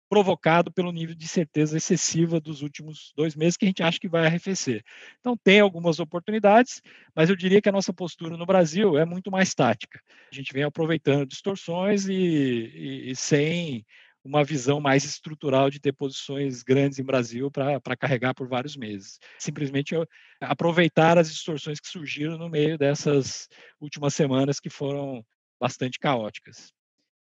provocado 0.10 0.72
pelo 0.72 0.92
nível 0.92 1.16
de 1.16 1.28
certeza 1.28 1.78
excessiva 1.78 2.40
dos 2.40 2.62
últimos 2.62 3.12
dois 3.16 3.36
meses, 3.36 3.58
que 3.58 3.66
a 3.66 3.68
gente 3.68 3.84
acha 3.84 4.00
que 4.00 4.08
vai 4.08 4.26
arrefecer. 4.26 4.84
Então, 5.20 5.36
tem 5.36 5.60
algumas 5.60 6.00
oportunidades, 6.00 6.82
mas 7.16 7.30
eu 7.30 7.36
diria 7.36 7.62
que 7.62 7.70
a 7.70 7.72
nossa 7.72 7.92
postura 7.92 8.38
no 8.38 8.46
Brasil 8.46 8.98
é 8.98 9.06
muito 9.06 9.32
mais 9.32 9.54
tática. 9.54 10.00
A 10.32 10.36
gente 10.36 10.54
vem 10.54 10.64
aproveitando 10.64 11.26
distorções 11.26 12.08
e, 12.08 12.14
e, 12.14 13.12
e 13.12 13.16
sem 13.16 13.86
uma 14.26 14.44
visão 14.44 14.82
mais 14.82 15.06
estrutural 15.06 15.70
de 15.70 15.80
ter 15.80 15.94
posições 15.94 16.64
grandes 16.64 16.98
em 16.98 17.04
Brasil 17.04 17.52
para 17.52 17.96
carregar 17.96 18.34
por 18.34 18.48
vários 18.48 18.76
meses. 18.76 19.20
Simplesmente 19.38 19.96
aproveitar 20.42 21.18
as 21.20 21.32
distorções 21.32 21.80
que 21.80 21.88
surgiram 21.88 22.36
no 22.36 22.50
meio 22.50 22.76
dessas 22.76 23.48
últimas 23.80 24.16
semanas 24.16 24.60
que 24.60 24.70
foram 24.70 25.24
bastante 25.60 26.00
caóticas. 26.00 26.74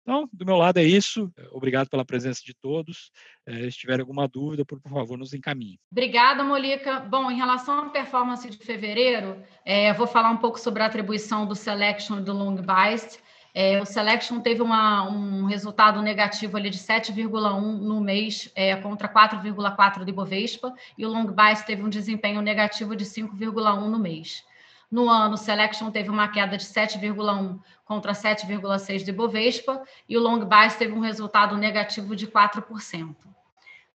Então, 0.03 0.29
do 0.33 0.47
meu 0.47 0.57
lado 0.57 0.79
é 0.79 0.83
isso. 0.83 1.31
Obrigado 1.53 1.89
pela 1.89 2.05
presença 2.05 2.41
de 2.45 2.55
todos. 2.55 3.11
Eh, 3.47 3.71
se 3.71 3.79
tiver 3.79 4.01
alguma 4.01 4.27
dúvida, 4.27 4.65
por 4.65 4.81
favor, 4.81 5.17
nos 5.17 5.35
encaminhe. 5.35 5.79
Obrigada, 5.93 6.43
Molica. 6.43 7.01
Bom, 7.01 7.31
em 7.31 7.37
relação 7.37 7.79
à 7.79 7.91
performance 7.91 8.49
de 8.49 8.57
fevereiro, 8.57 9.43
é, 9.65 9.93
vou 9.93 10.07
falar 10.07 10.31
um 10.31 10.39
pouco 10.39 10.59
sobre 10.59 10.83
a 10.83 10.87
atribuição 10.87 11.47
do 11.47 11.55
Selection 11.55 12.23
do 12.23 12.33
Long 12.33 12.57
Biased. 12.57 13.19
É, 13.53 13.81
o 13.81 13.85
Selection 13.85 14.41
teve 14.41 14.63
uma, 14.63 15.03
um 15.09 15.45
resultado 15.47 16.01
negativo 16.01 16.57
ali 16.57 16.71
de 16.71 16.79
7,1 16.79 17.61
no 17.61 18.01
mês 18.01 18.51
é, 18.55 18.77
contra 18.77 19.09
4,4 19.09 20.05
do 20.05 20.11
Ibovespa 20.11 20.73
e 20.97 21.05
o 21.05 21.09
Long 21.09 21.27
Bias 21.27 21.65
teve 21.65 21.83
um 21.83 21.89
desempenho 21.89 22.41
negativo 22.41 22.95
de 22.95 23.05
5,1 23.05 23.89
no 23.89 23.99
mês. 23.99 24.45
No 24.91 25.09
ano, 25.09 25.35
o 25.35 25.39
Selection 25.39 25.91
teve 25.91 26.11
uma 26.11 26.29
queda 26.29 26.57
de 26.57 26.65
7,1 26.65 27.61
contra 27.85 28.13
7,6 28.13 29.05
do 29.05 29.11
Ibovespa 29.11 29.83
e 30.09 30.17
o 30.17 30.21
Long 30.21 30.45
Bias 30.45 30.77
teve 30.77 30.93
um 30.93 31.01
resultado 31.01 31.57
negativo 31.57 32.15
de 32.15 32.27
4%. 32.27 33.15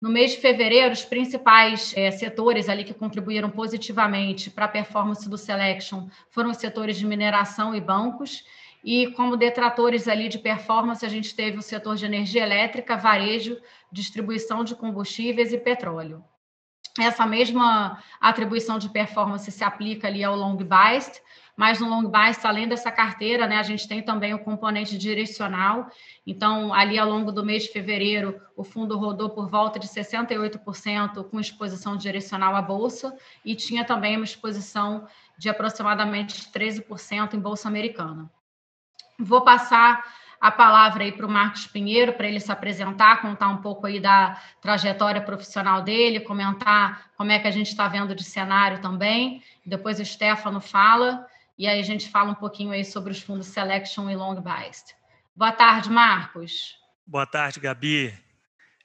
No 0.02 0.10
mês 0.10 0.32
de 0.32 0.38
fevereiro, 0.38 0.94
os 0.94 1.04
principais 1.04 1.94
é, 1.96 2.12
setores 2.12 2.70
ali 2.70 2.84
que 2.84 2.94
contribuíram 2.94 3.50
positivamente 3.50 4.50
para 4.50 4.66
a 4.66 4.68
performance 4.70 5.28
do 5.28 5.38
Selection 5.38 6.08
foram 6.30 6.52
os 6.52 6.58
setores 6.58 6.98
de 6.98 7.06
mineração 7.06 7.74
e 7.74 7.82
bancos, 7.82 8.44
e 8.86 9.08
como 9.14 9.36
detratores 9.36 10.08
ali 10.08 10.30
de 10.30 10.38
performance, 10.38 11.04
a 11.04 11.10
gente 11.10 11.36
teve 11.36 11.58
o 11.58 11.62
setor 11.64 11.96
de 11.96 12.06
energia 12.06 12.44
elétrica, 12.44 12.96
varejo, 12.96 13.58
distribuição 13.92 14.64
de 14.64 14.76
combustíveis 14.76 15.52
e 15.52 15.58
petróleo. 15.58 16.24
Essa 17.00 17.26
mesma 17.26 18.00
atribuição 18.22 18.78
de 18.78 18.88
performance 18.88 19.52
se 19.52 19.64
aplica 19.64 20.08
ali 20.08 20.24
ao 20.24 20.36
long 20.36 20.56
biased, 20.56 21.20
mas 21.58 21.80
no 21.80 21.90
long 21.90 22.08
biased, 22.08 22.46
além 22.46 22.68
dessa 22.68 22.92
carteira, 22.92 23.48
né, 23.48 23.58
a 23.58 23.64
gente 23.64 23.88
tem 23.88 24.04
também 24.04 24.36
o 24.36 24.44
componente 24.44 25.00
direcional. 25.00 25.90
Então, 26.26 26.72
ali 26.72 27.00
ao 27.00 27.10
longo 27.10 27.32
do 27.32 27.44
mês 27.44 27.64
de 27.64 27.70
fevereiro, 27.70 28.40
o 28.56 28.64
fundo 28.64 29.00
rodou 29.00 29.32
por 29.32 29.50
volta 29.50 29.80
de 29.80 29.88
68% 29.88 31.28
com 31.28 31.40
exposição 31.40 31.98
direcional 31.98 32.56
à 32.56 32.62
bolsa 32.62 33.18
e 33.44 33.56
tinha 33.56 33.84
também 33.84 34.16
uma 34.16 34.26
exposição 34.26 35.08
de 35.40 35.50
aproximadamente 35.50 36.52
13% 36.52 37.34
em 37.34 37.40
bolsa 37.40 37.68
americana. 37.68 38.30
Vou 39.20 39.42
passar 39.42 40.04
a 40.40 40.52
palavra 40.52 41.04
aí 41.04 41.12
para 41.12 41.26
o 41.26 41.30
Marcos 41.30 41.66
Pinheiro, 41.66 42.14
para 42.14 42.28
ele 42.28 42.40
se 42.40 42.52
apresentar, 42.52 43.22
contar 43.22 43.48
um 43.48 43.58
pouco 43.58 43.88
aí 43.88 44.00
da 44.00 44.40
trajetória 44.62 45.22
profissional 45.22 45.82
dele, 45.82 46.20
comentar 46.20 47.12
como 47.18 47.32
é 47.32 47.40
que 47.40 47.48
a 47.48 47.52
gente 47.52 47.68
está 47.68 47.88
vendo 47.88 48.14
de 48.14 48.24
cenário 48.24 48.82
também. 48.82 49.42
Depois 49.66 50.00
o 50.00 50.06
Stefano 50.06 50.62
fala, 50.62 51.26
e 51.58 51.68
aí 51.68 51.80
a 51.80 51.84
gente 51.84 52.10
fala 52.10 52.32
um 52.32 52.36
pouquinho 52.36 52.72
aí 52.72 52.84
sobre 52.84 53.12
os 53.12 53.22
fundos 53.22 53.48
Selection 53.48 54.10
e 54.10 54.16
Long 54.16 54.42
Biased. 54.42 54.94
Boa 55.36 55.52
tarde, 55.52 55.90
Marcos. 55.90 56.78
Boa 57.08 57.26
tarde, 57.26 57.60
Gabi. 57.60 58.14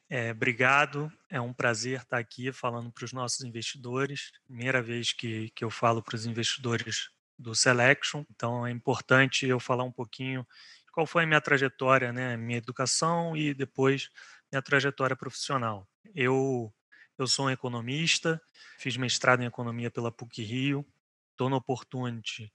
É, 0.08 0.30
obrigado. 0.30 1.12
É 1.28 1.40
um 1.40 1.52
prazer 1.52 2.00
estar 2.00 2.18
aqui 2.18 2.50
falando 2.52 2.90
para 2.90 3.04
os 3.04 3.12
nossos 3.12 3.44
investidores. 3.44 4.32
Primeira 4.46 4.82
vez 4.82 5.12
que, 5.12 5.50
que 5.50 5.64
eu 5.64 5.70
falo 5.70 6.02
para 6.02 6.16
os 6.16 6.26
investidores 6.26 7.10
do 7.40 7.54
Selection, 7.54 8.24
então 8.30 8.66
é 8.66 8.70
importante 8.70 9.46
eu 9.46 9.58
falar 9.58 9.84
um 9.84 9.90
pouquinho 9.90 10.46
qual 10.92 11.06
foi 11.06 11.24
a 11.24 11.26
minha 11.26 11.40
trajetória, 11.40 12.12
né, 12.12 12.36
minha 12.36 12.58
educação 12.58 13.36
e 13.36 13.54
depois 13.54 14.10
minha 14.52 14.60
trajetória 14.60 15.16
profissional. 15.16 15.88
Eu 16.14 16.72
eu 17.18 17.26
sou 17.26 17.46
um 17.46 17.50
economista, 17.50 18.40
fiz 18.78 18.96
mestrado 18.96 19.42
em 19.42 19.46
economia 19.46 19.90
pela 19.90 20.10
PUC 20.10 20.42
Rio, 20.42 20.86
estou 21.32 21.50
no 21.50 21.56
Opportunity, 21.56 22.50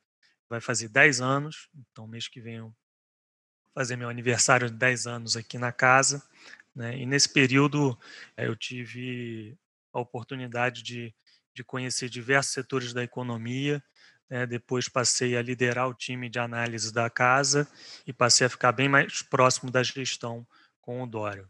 vai 0.49 0.59
fazer 0.59 0.89
10 0.89 1.21
anos, 1.21 1.69
então 1.91 2.07
mês 2.07 2.27
que 2.27 2.41
vem 2.41 2.55
eu 2.55 2.75
fazer 3.75 3.95
meu 3.95 4.09
aniversário 4.09 4.69
de 4.69 4.75
10 4.75 5.05
anos 5.05 5.37
aqui 5.37 5.59
na 5.59 5.71
casa, 5.71 6.27
né? 6.75 6.97
E 6.97 7.05
nesse 7.05 7.31
período 7.31 7.97
eh, 8.35 8.47
eu 8.47 8.55
tive 8.55 9.55
a 9.93 9.99
oportunidade 9.99 10.81
de, 10.81 11.13
de 11.53 11.63
conhecer 11.63 12.09
diversos 12.09 12.53
setores 12.53 12.91
da 12.91 13.03
economia, 13.03 13.83
né? 14.29 14.45
Depois 14.45 14.89
passei 14.89 15.35
a 15.35 15.41
liderar 15.41 15.87
o 15.87 15.93
time 15.93 16.29
de 16.29 16.39
análise 16.39 16.93
da 16.93 17.09
casa 17.09 17.67
e 18.05 18.13
passei 18.13 18.47
a 18.47 18.49
ficar 18.49 18.71
bem 18.71 18.89
mais 18.89 19.21
próximo 19.21 19.71
da 19.71 19.83
gestão 19.83 20.45
com 20.81 21.01
o 21.01 21.07
Dório. 21.07 21.49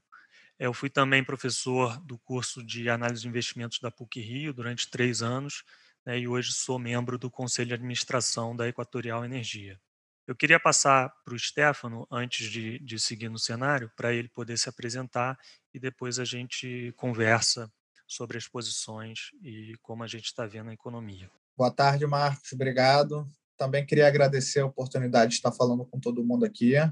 Eu 0.57 0.73
fui 0.73 0.89
também 0.89 1.23
professor 1.23 1.99
do 2.01 2.17
curso 2.17 2.63
de 2.63 2.89
análise 2.89 3.23
de 3.23 3.27
investimentos 3.27 3.79
da 3.79 3.91
PUC 3.91 4.21
Rio 4.21 4.53
durante 4.53 4.89
três 4.89 5.21
anos 5.21 5.63
né? 6.05 6.17
e 6.19 6.27
hoje 6.27 6.53
sou 6.53 6.79
membro 6.79 7.17
do 7.17 7.29
Conselho 7.29 7.69
de 7.69 7.73
Administração 7.73 8.55
da 8.55 8.67
Equatorial 8.67 9.25
Energia. 9.25 9.79
Eu 10.27 10.35
queria 10.35 10.59
passar 10.59 11.09
para 11.23 11.35
o 11.35 11.39
Stefano, 11.39 12.07
antes 12.09 12.49
de, 12.49 12.79
de 12.79 12.99
seguir 12.99 13.29
no 13.29 13.37
cenário, 13.37 13.91
para 13.95 14.13
ele 14.13 14.27
poder 14.27 14.57
se 14.57 14.67
apresentar 14.67 15.37
e 15.73 15.79
depois 15.79 16.17
a 16.17 16.25
gente 16.25 16.91
conversa 16.95 17.71
sobre 18.07 18.37
as 18.37 18.47
posições 18.47 19.31
e 19.41 19.75
como 19.81 20.03
a 20.03 20.07
gente 20.07 20.25
está 20.25 20.45
vendo 20.45 20.69
a 20.69 20.73
economia. 20.73 21.29
Boa 21.57 21.71
tarde, 21.71 22.05
Marcos. 22.05 22.51
Obrigado. 22.51 23.31
Também 23.57 23.85
queria 23.85 24.09
agradecer 24.09 24.59
a 24.59 24.65
oportunidade 24.65 25.31
de 25.31 25.35
estar 25.37 25.53
falando 25.53 25.85
com 25.85 25.97
todo 25.97 26.21
mundo 26.21 26.43
aqui. 26.43 26.75
É 26.75 26.91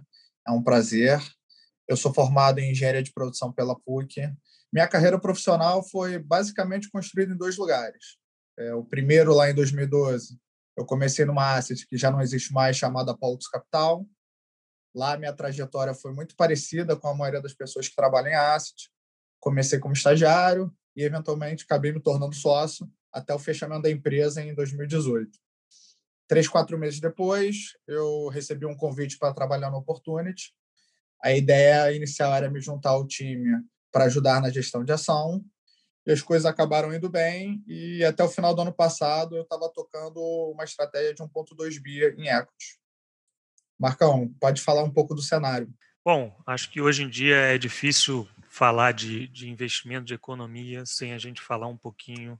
um 0.51 0.63
prazer. 0.63 1.21
Eu 1.85 1.97
sou 1.97 2.13
formado 2.13 2.59
em 2.59 2.71
engenharia 2.71 3.03
de 3.03 3.11
produção 3.11 3.51
pela 3.51 3.77
PUC. 3.77 4.21
Minha 4.71 4.87
carreira 4.87 5.19
profissional 5.19 5.83
foi 5.83 6.17
basicamente 6.17 6.89
construída 6.89 7.33
em 7.33 7.37
dois 7.37 7.57
lugares. 7.57 8.17
É, 8.57 8.73
o 8.73 8.85
primeiro, 8.85 9.33
lá 9.33 9.49
em 9.49 9.53
2012, 9.53 10.39
eu 10.77 10.85
comecei 10.85 11.25
numa 11.25 11.57
asset 11.57 11.85
que 11.85 11.97
já 11.97 12.09
não 12.09 12.21
existe 12.21 12.53
mais, 12.53 12.77
chamada 12.77 13.17
Paulus 13.17 13.49
Capital. 13.49 14.07
Lá, 14.95 15.17
minha 15.17 15.33
trajetória 15.33 15.93
foi 15.93 16.13
muito 16.13 16.37
parecida 16.37 16.95
com 16.95 17.09
a 17.09 17.13
maioria 17.13 17.41
das 17.41 17.53
pessoas 17.53 17.89
que 17.89 17.95
trabalham 17.97 18.29
em 18.29 18.35
asset. 18.35 18.89
Comecei 19.41 19.77
como 19.77 19.93
estagiário 19.93 20.73
e, 20.95 21.03
eventualmente, 21.03 21.65
acabei 21.65 21.91
me 21.91 21.99
tornando 21.99 22.33
sócio 22.33 22.89
até 23.13 23.33
o 23.33 23.39
fechamento 23.39 23.83
da 23.83 23.91
empresa 23.91 24.41
em 24.41 24.53
2018. 24.53 25.29
Três, 26.27 26.47
quatro 26.47 26.77
meses 26.77 26.99
depois, 26.99 27.77
eu 27.87 28.27
recebi 28.29 28.65
um 28.65 28.75
convite 28.75 29.17
para 29.17 29.33
trabalhar 29.33 29.69
no 29.69 29.77
Opportunity. 29.77 30.53
A 31.21 31.31
ideia 31.31 31.93
inicial 31.95 32.33
era 32.33 32.49
me 32.49 32.59
juntar 32.59 32.89
ao 32.89 33.05
time 33.05 33.61
para 33.91 34.05
ajudar 34.05 34.41
na 34.41 34.49
gestão 34.49 34.83
de 34.83 34.91
ação. 34.91 35.45
E 36.05 36.11
as 36.11 36.21
coisas 36.21 36.45
acabaram 36.45 36.93
indo 36.93 37.09
bem. 37.09 37.63
E 37.67 38.03
até 38.03 38.23
o 38.23 38.29
final 38.29 38.53
do 38.53 38.61
ano 38.61 38.73
passado, 38.73 39.37
eu 39.37 39.43
estava 39.43 39.69
tocando 39.69 40.19
uma 40.51 40.63
estratégia 40.63 41.13
de 41.13 41.23
1,2 41.23 41.81
bi 41.81 42.03
em 42.17 42.27
equity. 42.27 42.79
Marcão, 43.79 44.33
pode 44.39 44.61
falar 44.61 44.83
um 44.83 44.91
pouco 44.91 45.13
do 45.13 45.21
cenário. 45.21 45.71
Bom, 46.03 46.35
acho 46.45 46.69
que 46.69 46.81
hoje 46.81 47.03
em 47.03 47.09
dia 47.09 47.35
é 47.35 47.57
difícil 47.57 48.27
falar 48.49 48.91
de, 48.91 49.27
de 49.27 49.49
investimento 49.49 50.05
de 50.05 50.13
economia 50.13 50.85
sem 50.85 51.13
a 51.13 51.17
gente 51.17 51.41
falar 51.41 51.67
um 51.67 51.77
pouquinho 51.77 52.39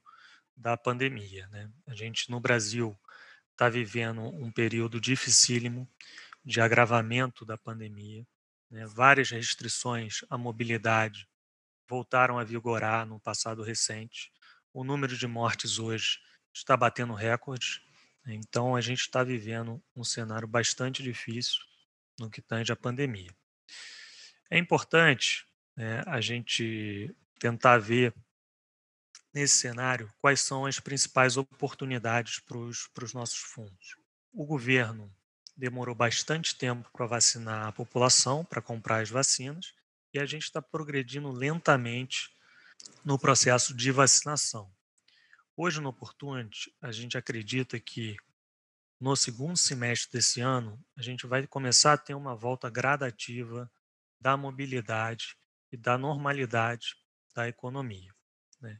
da 0.55 0.77
pandemia. 0.77 1.47
Né? 1.47 1.69
A 1.87 1.93
gente, 1.93 2.29
no 2.29 2.39
Brasil, 2.39 2.97
está 3.51 3.69
vivendo 3.69 4.21
um 4.21 4.51
período 4.51 4.99
dificílimo 4.99 5.89
de 6.43 6.59
agravamento 6.59 7.45
da 7.45 7.57
pandemia. 7.57 8.25
Né? 8.69 8.85
Várias 8.85 9.29
restrições 9.29 10.19
à 10.29 10.37
mobilidade 10.37 11.27
voltaram 11.87 12.39
a 12.39 12.43
vigorar 12.43 13.05
no 13.05 13.19
passado 13.19 13.61
recente. 13.61 14.31
O 14.73 14.83
número 14.83 15.15
de 15.17 15.27
mortes 15.27 15.79
hoje 15.79 16.19
está 16.53 16.75
batendo 16.75 17.13
recordes. 17.13 17.81
Né? 18.25 18.35
Então, 18.35 18.75
a 18.75 18.81
gente 18.81 19.01
está 19.01 19.23
vivendo 19.23 19.81
um 19.95 20.03
cenário 20.03 20.47
bastante 20.47 21.03
difícil 21.03 21.59
no 22.19 22.29
que 22.29 22.41
tange 22.41 22.71
à 22.71 22.75
pandemia. 22.75 23.31
É 24.49 24.57
importante 24.57 25.45
né, 25.75 26.03
a 26.05 26.21
gente 26.21 27.15
tentar 27.39 27.77
ver 27.77 28.13
nesse 29.33 29.57
cenário 29.57 30.11
quais 30.21 30.41
são 30.41 30.65
as 30.65 30.79
principais 30.79 31.37
oportunidades 31.37 32.39
para 32.39 32.57
os 32.57 33.13
nossos 33.13 33.39
fundos. 33.39 33.97
O 34.31 34.45
governo 34.45 35.11
demorou 35.55 35.95
bastante 35.95 36.55
tempo 36.55 36.89
para 36.91 37.05
vacinar 37.05 37.67
a 37.67 37.71
população, 37.71 38.45
para 38.45 38.61
comprar 38.61 39.01
as 39.01 39.09
vacinas, 39.09 39.73
e 40.13 40.19
a 40.19 40.25
gente 40.25 40.43
está 40.43 40.61
progredindo 40.61 41.31
lentamente 41.31 42.29
no 43.03 43.17
processo 43.17 43.75
de 43.75 43.91
vacinação. 43.91 44.71
Hoje, 45.55 45.79
no 45.79 45.89
Opportunity, 45.89 46.73
a 46.81 46.91
gente 46.91 47.17
acredita 47.17 47.79
que 47.79 48.17
no 48.99 49.15
segundo 49.15 49.57
semestre 49.57 50.13
desse 50.13 50.39
ano, 50.39 50.79
a 50.95 51.01
gente 51.01 51.27
vai 51.27 51.45
começar 51.45 51.93
a 51.93 51.97
ter 51.97 52.13
uma 52.13 52.35
volta 52.35 52.69
gradativa 52.69 53.69
da 54.19 54.37
mobilidade 54.37 55.35
e 55.71 55.77
da 55.77 55.97
normalidade 55.97 56.95
da 57.35 57.47
economia. 57.47 58.13
Né? 58.63 58.79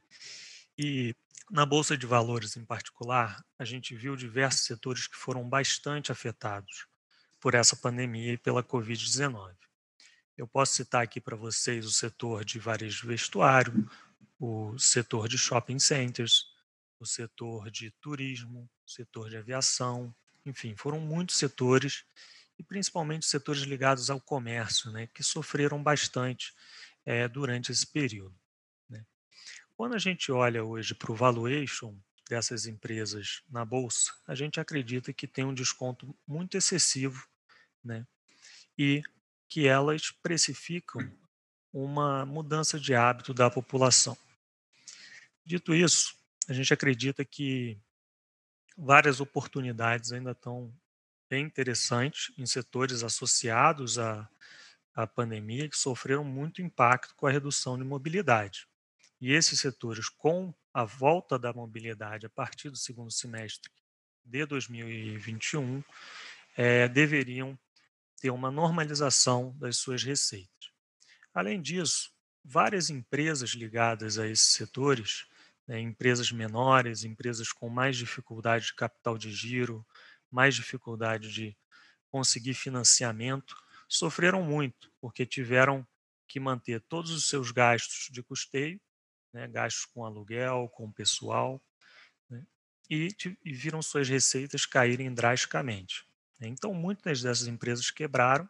E 0.77 1.15
na 1.51 1.65
Bolsa 1.65 1.95
de 1.95 2.07
Valores, 2.07 2.55
em 2.57 2.65
particular, 2.65 3.45
a 3.59 3.65
gente 3.65 3.95
viu 3.95 4.15
diversos 4.15 4.65
setores 4.65 5.07
que 5.07 5.15
foram 5.15 5.47
bastante 5.47 6.11
afetados 6.11 6.87
por 7.39 7.53
essa 7.53 7.75
pandemia 7.75 8.33
e 8.33 8.37
pela 8.37 8.63
Covid-19. 8.63 9.53
Eu 10.35 10.47
posso 10.47 10.73
citar 10.73 11.03
aqui 11.03 11.21
para 11.21 11.35
vocês 11.35 11.85
o 11.85 11.91
setor 11.91 12.43
de 12.43 12.57
varejo 12.57 13.05
vestuário, 13.05 13.87
o 14.39 14.77
setor 14.79 15.27
de 15.27 15.37
shopping 15.37 15.77
centers, 15.77 16.47
o 16.99 17.05
setor 17.05 17.69
de 17.69 17.91
turismo, 17.91 18.67
o 18.87 18.89
setor 18.89 19.29
de 19.29 19.37
aviação, 19.37 20.15
enfim, 20.45 20.75
foram 20.75 20.99
muitos 20.99 21.35
setores 21.35 22.05
e 22.57 22.63
principalmente 22.63 23.25
setores 23.25 23.61
ligados 23.61 24.09
ao 24.09 24.19
comércio, 24.19 24.91
né, 24.91 25.07
que 25.07 25.23
sofreram 25.23 25.81
bastante 25.81 26.53
é, 27.05 27.27
durante 27.27 27.71
esse 27.71 27.85
período. 27.85 28.35
Quando 29.83 29.95
a 29.95 29.99
gente 29.99 30.31
olha 30.31 30.63
hoje 30.63 30.95
para 30.95 31.11
o 31.11 31.15
valuation 31.15 31.93
dessas 32.29 32.65
empresas 32.65 33.43
na 33.49 33.65
bolsa, 33.65 34.13
a 34.25 34.33
gente 34.33 34.57
acredita 34.57 35.11
que 35.11 35.27
tem 35.27 35.43
um 35.43 35.53
desconto 35.53 36.17
muito 36.25 36.55
excessivo, 36.55 37.27
né, 37.83 38.07
e 38.77 39.03
que 39.49 39.67
elas 39.67 40.09
precificam 40.09 41.01
uma 41.73 42.25
mudança 42.25 42.79
de 42.79 42.95
hábito 42.95 43.33
da 43.33 43.49
população. 43.49 44.17
Dito 45.45 45.75
isso, 45.75 46.15
a 46.47 46.53
gente 46.53 46.73
acredita 46.73 47.25
que 47.25 47.77
várias 48.77 49.19
oportunidades 49.19 50.13
ainda 50.13 50.31
estão 50.31 50.73
bem 51.29 51.43
interessantes 51.43 52.33
em 52.37 52.45
setores 52.45 53.03
associados 53.03 53.99
à, 53.99 54.29
à 54.95 55.05
pandemia 55.05 55.67
que 55.67 55.75
sofreram 55.75 56.23
muito 56.23 56.61
impacto 56.61 57.13
com 57.15 57.27
a 57.27 57.31
redução 57.31 57.77
de 57.77 57.83
mobilidade. 57.83 58.65
E 59.23 59.31
esses 59.31 59.61
setores, 59.61 60.09
com 60.09 60.53
a 60.73 60.83
volta 60.83 61.39
da 61.39 61.53
mobilidade 61.53 62.25
a 62.25 62.29
partir 62.29 62.69
do 62.69 62.75
segundo 62.75 63.09
semestre 63.09 63.71
de 64.21 64.45
2021, 64.45 65.81
é, 66.57 66.89
deveriam 66.89 67.57
ter 68.19 68.31
uma 68.31 68.51
normalização 68.51 69.55
das 69.57 69.77
suas 69.77 70.03
receitas. 70.03 70.71
Além 71.33 71.62
disso, 71.62 72.12
várias 72.43 72.89
empresas 72.89 73.51
ligadas 73.51 74.19
a 74.19 74.27
esses 74.27 74.47
setores 74.47 75.25
né, 75.65 75.79
empresas 75.79 76.29
menores, 76.29 77.05
empresas 77.05 77.53
com 77.53 77.69
mais 77.69 77.95
dificuldade 77.95 78.65
de 78.65 78.75
capital 78.75 79.17
de 79.17 79.31
giro, 79.31 79.88
mais 80.29 80.53
dificuldade 80.53 81.31
de 81.31 81.55
conseguir 82.09 82.55
financiamento, 82.55 83.55
sofreram 83.88 84.43
muito, 84.43 84.91
porque 84.99 85.25
tiveram 85.25 85.88
que 86.27 86.41
manter 86.41 86.81
todos 86.81 87.12
os 87.12 87.29
seus 87.29 87.51
gastos 87.51 88.09
de 88.12 88.21
custeio, 88.21 88.81
né, 89.34 89.48
gastos 89.48 89.86
com 89.86 90.06
aluguel, 90.06 90.69
com 90.69 90.91
pessoal, 90.91 91.62
né, 92.30 92.46
e, 92.89 93.08
e 93.43 93.54
viram 93.54 93.82
suas 93.82 94.08
receitas 94.08 94.65
caírem 94.65 95.13
drasticamente. 95.13 96.06
Né. 96.39 96.48
Então, 96.48 96.74
muitas 96.74 97.22
dessas 97.22 97.48
empresas 97.48 97.89
quebraram, 97.89 98.48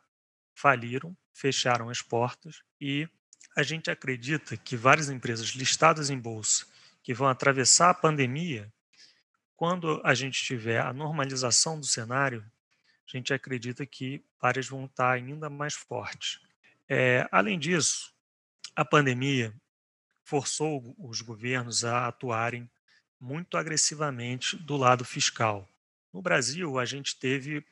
faliram, 0.54 1.16
fecharam 1.34 1.90
as 1.90 2.02
portas 2.02 2.62
e 2.80 3.08
a 3.56 3.64
gente 3.64 3.90
acredita 3.90 4.58
que 4.58 4.76
várias 4.76 5.10
empresas 5.10 5.50
listadas 5.50 6.10
em 6.10 6.20
bolsa 6.20 6.66
que 7.02 7.14
vão 7.14 7.28
atravessar 7.28 7.90
a 7.90 7.94
pandemia, 7.94 8.72
quando 9.56 10.02
a 10.04 10.14
gente 10.14 10.44
tiver 10.44 10.80
a 10.80 10.94
normalização 10.94 11.80
do 11.80 11.86
cenário, 11.86 12.44
a 13.08 13.18
gente 13.18 13.34
acredita 13.34 13.86
que 13.86 14.24
várias 14.42 14.68
vão 14.68 14.86
estar 14.86 15.12
ainda 15.12 15.50
mais 15.50 15.74
fortes. 15.74 16.40
É, 16.90 17.28
além 17.32 17.60
disso, 17.60 18.14
a 18.76 18.84
pandemia 18.84 19.54
forçou 20.24 20.96
os 20.98 21.22
governos 21.22 21.84
a 21.84 22.08
atuarem 22.08 22.70
muito 23.20 23.58
agressivamente 23.58 24.58
do 24.58 24.78
lado 24.78 25.06
fiscal. 25.06 25.70
No 26.12 26.22
Brasil, 26.22 26.78
a 26.78 26.86
gente 26.86 27.18
teve, 27.18 27.66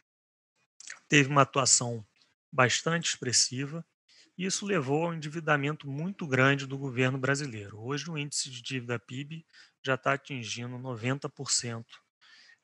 teve 1.08 1.30
uma 1.30 1.42
atuação 1.42 2.06
bastante 2.52 3.10
expressiva 3.10 3.86
isso 4.38 4.66
levou 4.66 5.06
ao 5.06 5.14
endividamento 5.14 5.88
muito 5.88 6.26
grande 6.26 6.66
do 6.66 6.78
governo 6.78 7.18
brasileiro. 7.18 7.80
Hoje, 7.80 8.10
o 8.10 8.18
índice 8.18 8.50
de 8.50 8.62
dívida 8.62 8.98
PIB 8.98 9.46
já 9.84 9.96
está 9.96 10.14
atingindo 10.14 10.78
90% 10.78 11.86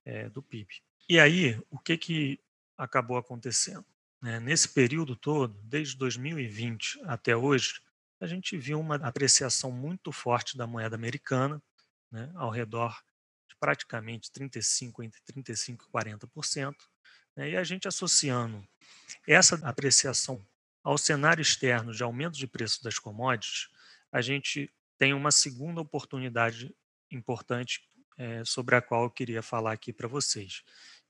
é, 0.04 0.30
do 0.30 0.42
PIB. 0.42 0.68
E 1.08 1.20
aí, 1.20 1.62
o 1.70 1.78
que, 1.78 1.98
que 1.98 2.40
acabou 2.78 3.18
acontecendo? 3.18 3.86
É, 4.24 4.40
nesse 4.40 4.70
período 4.70 5.16
todo, 5.16 5.54
desde 5.64 5.96
2020 5.98 7.00
até 7.04 7.36
hoje, 7.36 7.80
a 8.20 8.28
gente 8.28 8.58
viu 8.58 8.80
uma 8.80 8.96
apreciação 8.96 9.72
muito 9.72 10.12
forte 10.12 10.58
da 10.58 10.66
moeda 10.66 10.96
americana, 10.96 11.62
né, 12.12 12.32
ao 12.36 12.50
redor 12.50 12.96
de 13.48 13.56
praticamente 13.60 14.32
35, 14.32 15.04
entre 15.04 15.22
35% 15.22 15.82
e 15.82 15.92
40%, 15.92 16.76
né, 17.36 17.50
e 17.52 17.58
a 17.58 17.64
gente 17.64 17.88
associando 17.88 18.68
essa 19.28 19.56
apreciação 19.68 20.46
ao 20.84 20.98
cenário 20.98 21.42
externo 21.42 21.94
de 21.94 22.02
aumento 22.02 22.38
de 22.38 22.48
preço 22.48 22.82
das 22.84 22.98
commodities, 22.98 23.68
a 24.12 24.22
gente 24.22 24.74
tem 24.98 25.14
uma 25.14 25.32
segunda 25.32 25.82
oportunidade 25.82 26.74
importante 27.12 27.82
é, 28.18 28.44
sobre 28.44 28.76
a 28.76 28.82
qual 28.82 29.04
eu 29.04 29.12
queria 29.12 29.42
falar 29.42 29.74
aqui 29.74 29.94
para 29.94 30.08
vocês, 30.08 30.64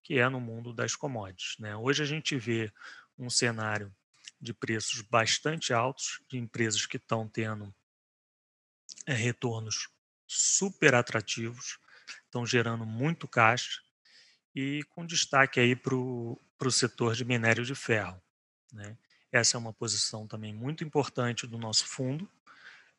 que 0.04 0.20
é 0.20 0.28
no 0.28 0.42
mundo 0.42 0.74
das 0.74 0.96
commodities. 0.96 1.58
Né? 1.60 1.76
Hoje 1.76 2.04
a 2.04 2.06
gente 2.06 2.36
vê 2.38 2.72
um 3.18 3.30
cenário 3.30 3.96
de 4.40 4.54
preços 4.54 5.02
bastante 5.02 5.74
altos, 5.74 6.22
de 6.30 6.38
empresas 6.38 6.86
que 6.86 6.98
estão 6.98 7.28
tendo 7.28 7.74
é, 9.06 9.14
retornos 9.14 9.90
super 10.28 10.94
atrativos, 10.96 11.80
estão 12.26 12.46
gerando 12.46 12.86
muito 12.86 13.28
caixa, 13.28 13.82
e 14.54 14.84
com 14.90 15.06
destaque 15.06 15.60
aí 15.60 15.76
para 15.76 15.96
o 15.96 16.72
setor 16.72 17.16
de 17.16 17.24
minério 17.24 17.64
de 17.64 17.76
ferro. 17.76 18.20
Né? 18.74 18.98
Essa 19.32 19.56
é 19.56 19.60
uma 19.60 19.72
posição 19.72 20.28
também 20.28 20.54
muito 20.54 20.84
importante 20.84 21.46
do 21.46 21.58
nosso 21.58 21.86
fundo. 21.86 22.30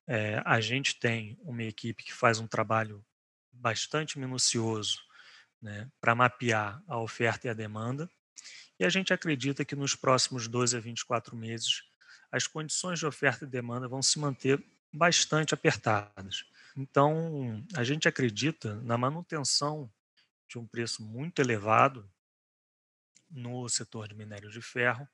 É, 0.07 0.41
a 0.45 0.61
gente 0.61 0.99
tem 0.99 1.37
uma 1.43 1.65
equipe 1.65 2.05
que 2.05 2.13
faz 2.13 2.39
um 2.39 2.47
trabalho 2.47 3.05
bastante 3.53 4.19
minucioso 4.19 5.01
né, 5.61 5.91
para 6.01 6.15
mapear 6.15 6.83
a 6.87 6.99
oferta 6.99 7.49
e 7.49 7.51
a 7.51 7.55
demanda. 7.55 8.09
E 8.79 8.85
a 8.85 8.89
gente 8.89 9.13
acredita 9.13 9.65
que 9.65 9.75
nos 9.75 9.95
próximos 9.95 10.47
12 10.47 10.77
a 10.77 10.81
24 10.81 11.37
meses 11.37 11.83
as 12.31 12.47
condições 12.47 12.99
de 12.99 13.07
oferta 13.07 13.45
e 13.45 13.49
demanda 13.49 13.89
vão 13.89 14.03
se 14.03 14.19
manter 14.19 14.63
bastante 14.93 15.55
apertadas. 15.55 16.45
Então, 16.77 17.65
a 17.75 17.83
gente 17.83 18.07
acredita 18.07 18.75
na 18.83 18.97
manutenção 18.97 19.91
de 20.49 20.59
um 20.59 20.67
preço 20.67 21.03
muito 21.03 21.41
elevado 21.41 22.09
no 23.31 23.69
setor 23.69 24.09
de 24.09 24.15
minério 24.15 24.51
de 24.51 24.63
ferro, 24.63 25.09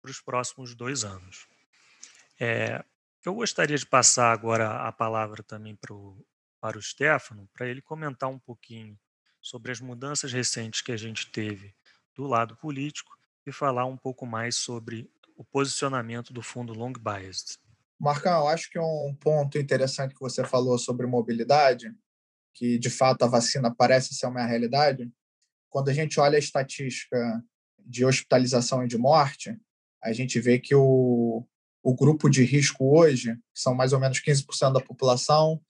para 0.00 0.10
os 0.10 0.20
próximos 0.20 0.74
dois 0.74 1.04
anos. 1.04 1.48
É, 2.38 2.84
eu 3.24 3.34
gostaria 3.34 3.76
de 3.76 3.86
passar 3.86 4.32
agora 4.32 4.86
a 4.86 4.92
palavra 4.92 5.42
também 5.42 5.74
para 5.74 5.92
o, 5.92 6.24
para 6.60 6.78
o 6.78 6.82
Stefano, 6.82 7.48
para 7.52 7.66
ele 7.66 7.82
comentar 7.82 8.28
um 8.28 8.38
pouquinho 8.38 8.98
sobre 9.40 9.72
as 9.72 9.80
mudanças 9.80 10.32
recentes 10.32 10.80
que 10.80 10.92
a 10.92 10.96
gente 10.96 11.30
teve 11.30 11.74
do 12.18 12.26
lado 12.26 12.56
político 12.56 13.16
e 13.46 13.52
falar 13.52 13.86
um 13.86 13.96
pouco 13.96 14.26
mais 14.26 14.56
sobre 14.56 15.08
o 15.36 15.44
posicionamento 15.44 16.32
do 16.32 16.42
fundo 16.42 16.74
Long 16.74 16.92
Biased. 16.92 17.56
Marcão, 17.96 18.48
acho 18.48 18.68
que 18.68 18.78
um 18.78 19.16
ponto 19.20 19.56
interessante 19.56 20.14
que 20.14 20.20
você 20.20 20.44
falou 20.44 20.76
sobre 20.78 21.06
mobilidade, 21.06 21.94
que 22.52 22.76
de 22.76 22.90
fato 22.90 23.22
a 23.22 23.28
vacina 23.28 23.72
parece 23.72 24.14
ser 24.14 24.26
uma 24.26 24.44
realidade, 24.44 25.08
quando 25.70 25.90
a 25.90 25.92
gente 25.92 26.18
olha 26.18 26.34
a 26.34 26.40
estatística 26.40 27.40
de 27.78 28.04
hospitalização 28.04 28.84
e 28.84 28.88
de 28.88 28.98
morte, 28.98 29.56
a 30.02 30.12
gente 30.12 30.40
vê 30.40 30.58
que 30.58 30.74
o, 30.74 31.46
o 31.84 31.94
grupo 31.94 32.28
de 32.28 32.42
risco 32.42 32.98
hoje, 32.98 33.36
que 33.54 33.60
são 33.60 33.76
mais 33.76 33.92
ou 33.92 34.00
menos 34.00 34.20
15% 34.20 34.72
da 34.72 34.80
população, 34.80 35.60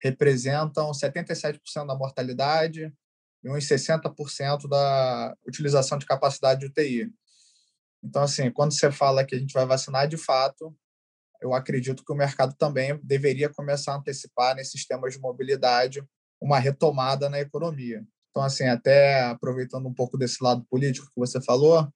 representam 0.00 0.90
77% 0.90 1.86
da 1.86 1.94
mortalidade 1.94 2.90
e 3.42 3.50
uns 3.50 3.64
60% 3.66 4.68
da 4.68 5.36
utilização 5.46 5.98
de 5.98 6.06
capacidade 6.06 6.60
de 6.60 6.66
UTI. 6.66 7.12
Então, 8.02 8.22
assim, 8.22 8.50
quando 8.50 8.72
você 8.72 8.90
fala 8.90 9.24
que 9.24 9.34
a 9.34 9.38
gente 9.38 9.52
vai 9.52 9.66
vacinar 9.66 10.08
de 10.08 10.16
fato, 10.16 10.74
eu 11.40 11.54
acredito 11.54 12.04
que 12.04 12.12
o 12.12 12.16
mercado 12.16 12.54
também 12.56 12.98
deveria 13.02 13.48
começar 13.48 13.92
a 13.92 13.96
antecipar 13.96 14.54
nesses 14.56 14.86
temas 14.86 15.14
de 15.14 15.20
mobilidade 15.20 16.02
uma 16.40 16.58
retomada 16.58 17.28
na 17.28 17.40
economia. 17.40 18.04
Então, 18.30 18.42
assim, 18.42 18.66
até 18.66 19.22
aproveitando 19.22 19.88
um 19.88 19.94
pouco 19.94 20.16
desse 20.16 20.42
lado 20.42 20.64
político 20.70 21.06
que 21.06 21.18
você 21.18 21.40
falou, 21.40 21.88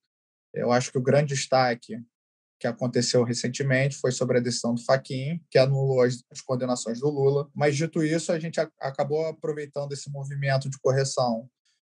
eu 0.54 0.72
acho 0.72 0.90
que 0.90 0.98
o 0.98 1.02
grande 1.02 1.34
destaque 1.34 1.96
que 2.62 2.66
aconteceu 2.68 3.24
recentemente 3.24 3.96
foi 3.96 4.12
sobre 4.12 4.38
a 4.38 4.40
decisão 4.40 4.72
do 4.72 4.84
Faquin, 4.84 5.40
que 5.50 5.58
anulou 5.58 6.00
as, 6.00 6.22
as 6.30 6.40
condenações 6.40 7.00
do 7.00 7.10
Lula. 7.10 7.50
Mas, 7.52 7.76
dito 7.76 8.04
isso, 8.04 8.30
a 8.30 8.38
gente 8.38 8.60
a, 8.60 8.70
acabou 8.78 9.26
aproveitando 9.26 9.90
esse 9.90 10.08
movimento 10.08 10.70
de 10.70 10.78
correção 10.78 11.50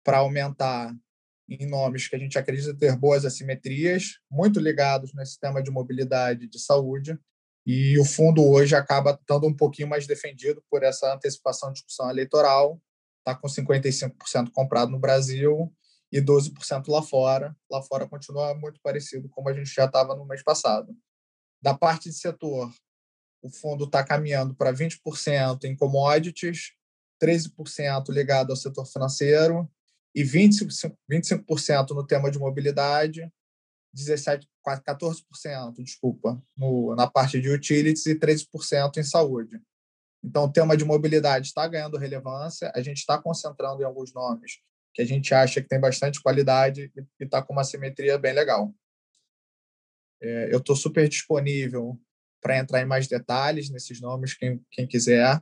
para 0.06 0.20
aumentar 0.20 0.96
em 1.50 1.68
nomes 1.68 2.08
que 2.08 2.16
a 2.16 2.20
gente 2.20 2.40
acredita 2.40 2.74
ter 2.74 2.96
boas 2.96 3.26
assimetrias, 3.26 4.20
muito 4.32 4.58
ligados 4.58 5.14
nesse 5.14 5.38
tema 5.38 5.62
de 5.62 5.70
mobilidade 5.70 6.48
de 6.48 6.58
saúde, 6.58 7.20
e 7.68 8.00
o 8.00 8.06
fundo 8.06 8.42
hoje 8.42 8.74
acaba 8.74 9.12
estando 9.12 9.46
um 9.46 9.54
pouquinho 9.54 9.90
mais 9.90 10.08
defendido 10.08 10.64
por 10.72 10.82
essa 10.82 11.14
antecipação 11.14 11.74
de 11.74 11.76
discussão 11.76 12.10
eleitoral. 12.10 12.80
Está 13.20 13.36
com 13.36 13.50
55% 13.50 14.50
comprado 14.54 14.92
no 14.92 15.00
Brasil 15.00 15.74
e 16.14 16.22
12% 16.22 16.88
lá 16.90 17.02
fora. 17.02 17.58
Lá 17.68 17.82
fora 17.82 18.08
continua 18.08 18.54
muito 18.54 18.80
parecido 18.82 19.28
como 19.30 19.50
a 19.50 19.54
gente 19.54 19.74
já 19.74 19.86
estava 19.86 20.16
no 20.16 20.26
mês 20.26 20.44
passado. 20.44 20.96
Da 21.60 21.74
parte 21.74 22.10
de 22.10 22.16
setor, 22.16 22.72
o 23.42 23.50
fundo 23.50 23.86
está 23.86 24.04
caminhando 24.04 24.54
para 24.54 24.72
20% 24.72 25.64
em 25.64 25.76
commodities, 25.76 26.74
13% 27.20 28.10
ligado 28.10 28.52
ao 28.52 28.56
setor 28.56 28.86
financeiro 28.86 29.68
e 30.14 30.24
25%, 30.24 30.96
25 31.10 31.94
no 31.96 32.06
tema 32.06 32.30
de 32.30 32.38
mobilidade 32.38 33.28
17, 33.92 34.48
14%, 34.66 35.76
desculpa, 35.84 36.42
no, 36.58 36.96
na 36.96 37.08
parte 37.08 37.40
de 37.40 37.50
utilities 37.50 38.06
e 38.08 38.16
13% 38.16 38.98
em 38.98 39.04
saúde. 39.04 39.62
Então, 40.24 40.46
o 40.46 40.52
tema 40.52 40.76
de 40.76 40.84
mobilidade 40.84 41.48
está 41.48 41.68
ganhando 41.68 41.98
relevância, 41.98 42.72
a 42.74 42.82
gente 42.82 42.98
está 42.98 43.22
concentrando 43.22 43.82
em 43.82 43.86
alguns 43.86 44.12
nomes 44.14 44.62
que 44.94 45.02
a 45.02 45.06
gente 45.06 45.34
acha 45.34 45.62
que 45.62 45.68
tem 45.68 45.80
bastante 45.80 46.22
qualidade 46.22 46.92
e 47.20 47.24
está 47.24 47.42
com 47.42 47.54
uma 47.54 47.64
simetria 47.64 48.18
bem 48.18 48.34
legal. 48.34 48.74
É, 50.22 50.50
eu 50.54 50.60
estou 50.60 50.76
super 50.76 51.08
disponível 51.10 52.00
para 52.42 52.58
entrar 52.58 52.82
em 52.82 52.86
mais 52.86 53.08
detalhes 53.08 53.70
nesses 53.70 54.00
nomes, 54.00 54.34
quem, 54.34 54.62
quem 54.72 54.86
quiser. 54.86 55.42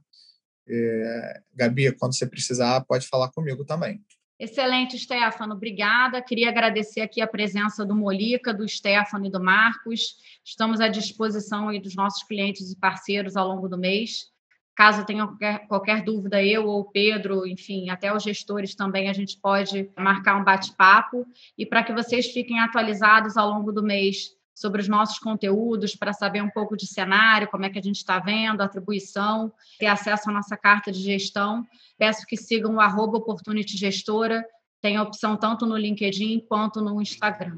É, 0.68 1.42
Gabi, 1.54 1.92
quando 1.94 2.16
você 2.16 2.26
precisar, 2.26 2.82
pode 2.86 3.08
falar 3.08 3.30
comigo 3.32 3.66
também. 3.66 4.02
Excelente, 4.40 4.98
Stefano, 4.98 5.54
obrigada. 5.54 6.20
Queria 6.22 6.50
agradecer 6.50 7.02
aqui 7.02 7.22
a 7.22 7.28
presença 7.28 7.86
do 7.86 7.96
Molica, 7.96 8.52
do 8.52 8.68
Stefano 8.68 9.28
e 9.28 9.30
do 9.30 9.40
Marcos. 9.40 10.16
Estamos 10.44 10.82
à 10.82 10.88
disposição 10.88 11.70
aí 11.70 11.80
dos 11.80 11.96
nossos 11.96 12.24
clientes 12.24 12.72
e 12.72 12.76
parceiros 12.76 13.36
ao 13.36 13.48
longo 13.48 13.70
do 13.70 13.78
mês. 13.78 14.32
Caso 14.76 15.06
tenham 15.06 15.28
qualquer, 15.28 15.68
qualquer 15.68 16.04
dúvida, 16.04 16.44
eu 16.44 16.66
ou 16.66 16.86
Pedro, 16.86 17.46
enfim, 17.46 17.90
até 17.90 18.14
os 18.16 18.24
gestores 18.24 18.74
também, 18.74 19.10
a 19.10 19.14
gente 19.14 19.38
pode 19.38 19.90
marcar 19.98 20.40
um 20.40 20.44
bate-papo. 20.44 21.26
E 21.58 21.66
para 21.66 21.84
que 21.84 21.94
vocês 21.94 22.28
fiquem 22.28 22.60
atualizados 22.60 23.38
ao 23.38 23.50
longo 23.50 23.72
do 23.72 23.84
mês 23.84 24.32
sobre 24.56 24.82
os 24.82 24.88
nossos 24.88 25.18
conteúdos, 25.18 25.96
para 25.96 26.14
saber 26.14 26.42
um 26.42 26.50
pouco 26.50 26.78
de 26.78 26.86
cenário, 26.86 27.48
como 27.48 27.66
é 27.66 27.70
que 27.70 27.80
a 27.80 27.82
gente 27.82 27.98
está 27.98 28.20
vendo, 28.20 28.62
atribuição, 28.62 29.52
ter 29.80 29.88
acesso 29.88 30.30
à 30.30 30.34
nossa 30.34 30.56
carta 30.56 30.92
de 30.92 31.00
gestão. 31.00 31.66
Peço 31.98 32.26
que 32.28 32.38
sigam 32.38 32.76
o 32.76 32.80
arroba 32.80 33.18
Opportunity 33.18 33.76
Gestora, 33.76 34.46
tem 34.80 34.98
a 34.98 35.04
opção 35.04 35.36
tanto 35.36 35.66
no 35.66 35.78
LinkedIn 35.78 36.46
quanto 36.48 36.82
no 36.82 37.02
Instagram. 37.02 37.58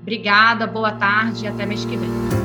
Obrigada, 0.00 0.66
boa 0.66 0.92
tarde 0.92 1.44
e 1.44 1.48
até 1.48 1.64
mês 1.66 1.84
que 1.84 1.96
vem. 1.96 2.43